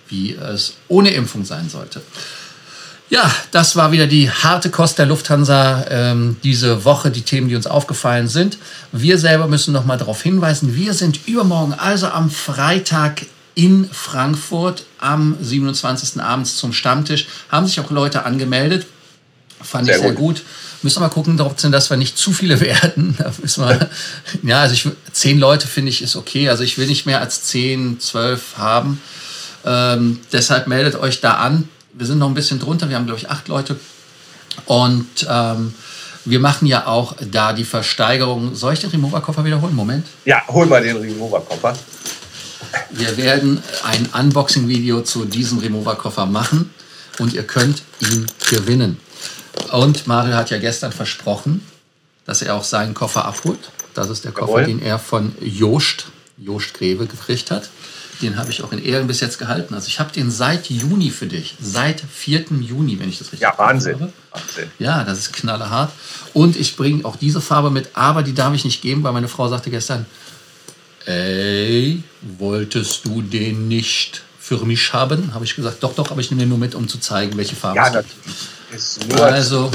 wie 0.09 0.35
es 0.35 0.75
ohne 0.89 1.11
Impfung 1.11 1.45
sein 1.45 1.69
sollte. 1.69 2.03
Ja, 3.11 3.31
das 3.53 3.77
war 3.77 3.93
wieder 3.93 4.07
die 4.07 4.31
harte 4.31 4.71
Kost 4.71 4.99
der 4.99 5.07
Lufthansa 5.07 5.85
ähm, 5.89 6.37
diese 6.43 6.85
Woche, 6.85 7.11
die 7.11 7.23
Themen, 7.23 7.49
die 7.49 7.55
uns 7.55 7.67
aufgefallen 7.67 8.29
sind. 8.29 8.59
Wir 8.93 9.19
selber 9.19 9.47
müssen 9.47 9.73
noch 9.73 9.85
mal 9.85 9.99
darauf 9.99 10.23
hinweisen, 10.23 10.75
wir 10.75 10.95
sind 10.95 11.29
übermorgen, 11.29 11.75
also 11.75 12.09
am 12.09 12.31
Freitag, 12.31 13.27
in 13.55 13.89
Frankfurt 13.91 14.85
am 14.99 15.37
27. 15.41 16.21
abends 16.21 16.57
zum 16.57 16.73
Stammtisch. 16.73 17.27
Haben 17.51 17.67
sich 17.67 17.79
auch 17.81 17.91
Leute 17.91 18.25
angemeldet. 18.25 18.87
Fand 19.63 19.87
sehr 19.87 19.97
ich 19.97 20.03
sehr 20.03 20.13
gut. 20.13 20.39
gut. 20.39 20.43
Müssen 20.85 20.97
wir 20.97 21.09
mal 21.09 21.15
gucken, 21.15 21.39
dass 21.39 21.89
wir 21.89 21.97
nicht 21.97 22.19
zu 22.19 22.35
viele 22.35 22.61
werden. 22.61 23.15
Da 23.19 23.33
müssen 23.41 23.65
wir, 23.67 23.89
ja, 24.43 24.61
also 24.61 24.75
ich, 24.75 24.87
zehn 25.13 25.39
Leute 25.39 25.67
finde 25.67 25.89
ich 25.89 26.03
ist 26.03 26.15
okay. 26.15 26.51
Also 26.51 26.63
ich 26.63 26.77
will 26.77 26.87
nicht 26.87 27.07
mehr 27.07 27.23
als 27.23 27.43
zehn, 27.45 27.99
zwölf 28.01 28.59
haben. 28.59 29.01
Ähm, 29.65 30.21
deshalb 30.31 30.67
meldet 30.67 30.95
euch 30.97 31.23
da 31.23 31.37
an. 31.37 31.71
Wir 31.95 32.07
sind 32.07 32.19
noch 32.19 32.29
ein 32.29 32.35
bisschen 32.35 32.59
drunter. 32.59 32.91
Wir 32.91 32.97
haben, 32.97 33.07
glaube 33.07 33.19
ich, 33.19 33.31
acht 33.31 33.49
Leute. 33.49 33.77
Und 34.67 35.27
ähm, 35.27 35.75
wir 36.27 36.39
machen 36.39 36.67
ja 36.67 36.87
auch 36.87 37.17
da 37.31 37.55
die 37.55 37.65
Versteigerung. 37.65 38.55
Soll 38.55 38.75
ich 38.75 38.81
den 38.81 38.91
Remover-Koffer 38.91 39.43
wiederholen? 39.43 39.75
Moment. 39.75 40.07
Ja, 40.27 40.43
hol 40.49 40.67
mal 40.67 40.83
den 40.83 40.99
Remover-Koffer. 40.99 41.73
Wir 42.91 43.17
werden 43.17 43.63
ein 43.85 44.07
Unboxing-Video 44.13 45.01
zu 45.01 45.25
diesem 45.25 45.61
Remover-Koffer 45.61 46.27
machen 46.27 46.75
und 47.19 47.33
ihr 47.33 47.45
könnt 47.45 47.83
ihn 48.01 48.27
gewinnen. 48.51 48.99
Und 49.75 50.07
Mario 50.07 50.35
hat 50.35 50.51
ja 50.51 50.59
gestern 50.59 50.93
versprochen, 50.93 51.61
dass 52.27 52.43
er 52.43 52.55
auch 52.55 52.63
seinen 52.63 52.95
Koffer 52.95 53.25
abholt. 53.25 53.59
Das 53.95 54.09
ist 54.09 54.25
der 54.25 54.31
Koffer, 54.31 54.61
Jawohl. 54.61 54.67
den 54.67 54.81
er 54.81 55.01
von 55.01 55.35
Joost, 55.41 56.07
Joost 56.39 56.75
Greve 56.75 57.07
gekriegt 57.07 57.51
hat. 57.51 57.69
Den 58.23 58.37
habe 58.37 58.51
ich 58.53 58.63
auch 58.63 58.71
in 58.71 58.79
Ehren 58.79 59.09
bis 59.09 59.19
jetzt 59.19 59.37
gehalten. 59.41 59.75
Also 59.75 59.89
ich 59.89 59.99
habe 59.99 60.13
den 60.13 60.31
seit 60.31 60.71
Juni 60.71 61.11
für 61.11 61.27
dich. 61.27 61.57
Seit 61.61 62.01
4. 62.01 62.45
Juni, 62.61 63.01
wenn 63.01 63.09
ich 63.09 63.19
das 63.19 63.33
richtig 63.33 63.41
Ja, 63.41 63.55
Wahnsinn. 63.57 63.95
Habe. 63.95 64.13
Wahnsinn. 64.31 64.71
Ja, 64.79 65.03
das 65.03 65.19
ist 65.19 65.33
knallerhart. 65.33 65.91
Und 66.33 66.57
ich 66.57 66.77
bringe 66.77 67.05
auch 67.05 67.17
diese 67.17 67.41
Farbe 67.41 67.71
mit, 67.71 67.91
aber 67.95 68.23
die 68.23 68.33
darf 68.33 68.55
ich 68.55 68.65
nicht 68.65 68.81
geben, 68.81 69.03
weil 69.03 69.13
meine 69.13 69.27
Frau 69.27 69.49
sagte 69.49 69.71
gestern, 69.71 70.07
ey, 71.05 72.01
wolltest 72.39 73.05
du 73.07 73.23
den 73.23 73.67
nicht 73.67 74.23
für 74.39 74.65
mich 74.65 74.93
haben? 74.93 75.35
Habe 75.35 75.45
ich 75.45 75.57
gesagt, 75.57 75.83
doch, 75.83 75.95
doch, 75.97 76.13
aber 76.13 76.21
ich 76.21 76.31
nehme 76.31 76.43
den 76.43 76.51
nur 76.51 76.59
mit, 76.59 76.77
um 76.77 76.87
zu 76.87 76.99
zeigen, 76.99 77.37
welche 77.37 77.57
Farbe 77.57 77.79
ja, 77.79 77.89
es 77.89 77.93
gibt. 77.95 78.15
Also, 79.21 79.71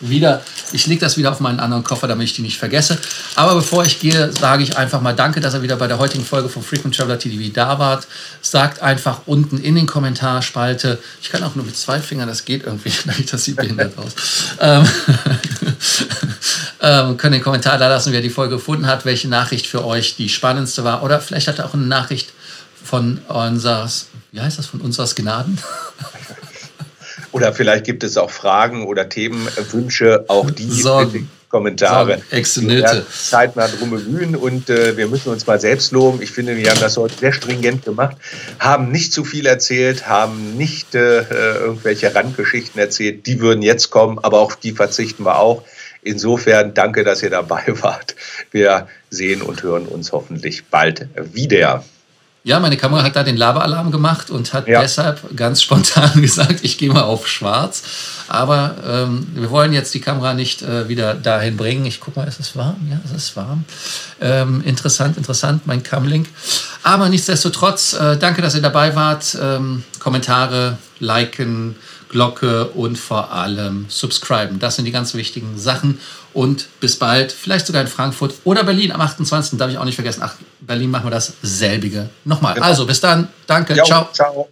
wieder, 0.00 0.42
ich 0.72 0.86
lege 0.86 1.00
das 1.00 1.16
wieder 1.16 1.32
auf 1.32 1.40
meinen 1.40 1.58
anderen 1.58 1.82
Koffer, 1.82 2.06
damit 2.06 2.26
ich 2.26 2.34
die 2.34 2.42
nicht 2.42 2.58
vergesse. 2.58 2.98
Aber 3.34 3.54
bevor 3.54 3.84
ich 3.84 3.98
gehe, 3.98 4.30
sage 4.32 4.62
ich 4.62 4.76
einfach 4.76 5.00
mal 5.00 5.14
Danke, 5.14 5.40
dass 5.40 5.54
ihr 5.54 5.62
wieder 5.62 5.76
bei 5.76 5.86
der 5.86 5.98
heutigen 5.98 6.24
Folge 6.24 6.48
von 6.48 6.62
Frequent 6.62 6.94
Traveler 6.94 7.18
TV 7.18 7.50
da 7.52 7.78
wart. 7.78 8.06
Sagt 8.42 8.82
einfach 8.82 9.22
unten 9.26 9.58
in 9.58 9.74
den 9.74 9.86
Kommentarspalte, 9.86 10.98
ich 11.22 11.30
kann 11.30 11.42
auch 11.42 11.54
nur 11.54 11.64
mit 11.64 11.76
zwei 11.76 12.00
Fingern, 12.00 12.28
das 12.28 12.44
geht 12.44 12.64
irgendwie, 12.64 12.92
das 13.30 13.44
sieht 13.44 13.56
behindert 13.56 13.96
aus. 13.96 14.12
ähm, 14.60 14.86
ähm, 16.82 17.16
können 17.16 17.32
den 17.32 17.42
Kommentar 17.42 17.78
da 17.78 17.88
lassen, 17.88 18.12
wer 18.12 18.20
die 18.20 18.30
Folge 18.30 18.56
gefunden 18.56 18.86
hat, 18.86 19.04
welche 19.06 19.28
Nachricht 19.28 19.66
für 19.66 19.84
euch 19.84 20.16
die 20.16 20.28
spannendste 20.28 20.84
war. 20.84 21.02
Oder 21.02 21.20
vielleicht 21.20 21.48
hat 21.48 21.58
er 21.58 21.66
auch 21.66 21.74
eine 21.74 21.86
Nachricht 21.86 22.32
von 22.84 23.18
unseres, 23.28 24.08
wie 24.32 24.40
heißt 24.40 24.58
das, 24.58 24.66
von 24.66 24.80
unseres 24.80 25.14
Gnaden? 25.14 25.58
Oder 27.36 27.52
vielleicht 27.52 27.84
gibt 27.84 28.02
es 28.02 28.16
auch 28.16 28.30
Fragen 28.30 28.86
oder 28.86 29.10
Themenwünsche, 29.10 30.24
auch 30.28 30.50
die 30.50 30.70
Sorgen. 30.70 31.30
Kommentare. 31.50 32.22
Exzellente. 32.30 33.06
Zeitnah 33.08 33.68
drum 33.68 33.90
bemühen 33.90 34.34
und 34.34 34.70
äh, 34.70 34.96
wir 34.96 35.06
müssen 35.06 35.30
uns 35.30 35.46
mal 35.46 35.60
selbst 35.60 35.92
loben. 35.92 36.22
Ich 36.22 36.30
finde, 36.30 36.56
wir 36.56 36.70
haben 36.70 36.80
das 36.80 36.96
heute 36.96 37.14
sehr 37.14 37.34
stringent 37.34 37.84
gemacht, 37.84 38.16
haben 38.58 38.90
nicht 38.90 39.12
zu 39.12 39.22
viel 39.22 39.44
erzählt, 39.44 40.08
haben 40.08 40.56
nicht 40.56 40.94
äh, 40.94 41.20
irgendwelche 41.20 42.14
Randgeschichten 42.14 42.80
erzählt. 42.80 43.26
Die 43.26 43.38
würden 43.38 43.60
jetzt 43.60 43.90
kommen, 43.90 44.18
aber 44.18 44.40
auf 44.40 44.56
die 44.56 44.72
verzichten 44.72 45.24
wir 45.24 45.38
auch. 45.38 45.62
Insofern 46.00 46.72
danke, 46.72 47.04
dass 47.04 47.22
ihr 47.22 47.30
dabei 47.30 47.64
wart. 47.82 48.16
Wir 48.50 48.88
sehen 49.10 49.42
und 49.42 49.62
hören 49.62 49.84
uns 49.86 50.12
hoffentlich 50.12 50.64
bald 50.64 51.08
wieder. 51.32 51.84
Ja, 52.46 52.60
meine 52.60 52.76
Kamera 52.76 53.02
hat 53.02 53.16
da 53.16 53.24
den 53.24 53.36
Lavaalarm 53.36 53.90
gemacht 53.90 54.30
und 54.30 54.52
hat 54.52 54.68
ja. 54.68 54.80
deshalb 54.80 55.34
ganz 55.34 55.62
spontan 55.64 56.22
gesagt, 56.22 56.60
ich 56.62 56.78
gehe 56.78 56.92
mal 56.92 57.02
auf 57.02 57.26
schwarz. 57.26 57.82
Aber 58.28 58.76
ähm, 58.86 59.26
wir 59.34 59.50
wollen 59.50 59.72
jetzt 59.72 59.92
die 59.94 60.00
Kamera 60.00 60.32
nicht 60.32 60.62
äh, 60.62 60.88
wieder 60.88 61.14
dahin 61.14 61.56
bringen. 61.56 61.84
Ich 61.86 61.98
gucke 61.98 62.20
mal, 62.20 62.28
ist 62.28 62.38
es 62.38 62.54
warm? 62.54 62.76
Ja, 62.88 63.00
es 63.04 63.10
ist 63.10 63.34
warm. 63.34 63.64
Ähm, 64.20 64.62
interessant, 64.64 65.16
interessant, 65.16 65.66
mein 65.66 65.82
Camlink. 65.82 66.28
Aber 66.84 67.08
nichtsdestotrotz, 67.08 67.94
äh, 67.94 68.16
danke, 68.16 68.42
dass 68.42 68.54
ihr 68.54 68.62
dabei 68.62 68.94
wart. 68.94 69.36
Ähm, 69.42 69.82
Kommentare, 69.98 70.78
liken, 71.00 71.74
Glocke 72.08 72.66
und 72.66 72.96
vor 72.96 73.32
allem 73.32 73.86
subscriben. 73.88 74.60
Das 74.60 74.76
sind 74.76 74.84
die 74.84 74.92
ganz 74.92 75.14
wichtigen 75.14 75.58
Sachen. 75.58 75.98
Und 76.36 76.68
bis 76.80 76.98
bald, 76.98 77.32
vielleicht 77.32 77.66
sogar 77.66 77.80
in 77.80 77.88
Frankfurt 77.88 78.34
oder 78.44 78.62
Berlin 78.62 78.92
am 78.92 79.00
28. 79.00 79.58
Darf 79.58 79.70
ich 79.70 79.78
auch 79.78 79.86
nicht 79.86 79.94
vergessen. 79.94 80.20
Ach, 80.22 80.34
Berlin 80.60 80.90
machen 80.90 81.06
wir 81.06 81.10
das 81.10 81.32
selbige 81.40 82.10
nochmal. 82.26 82.52
Genau. 82.52 82.66
Also 82.66 82.84
bis 82.84 83.00
dann. 83.00 83.28
Danke. 83.46 83.72
Jo, 83.72 83.84
ciao. 83.84 84.08
Ciao. 84.12 84.46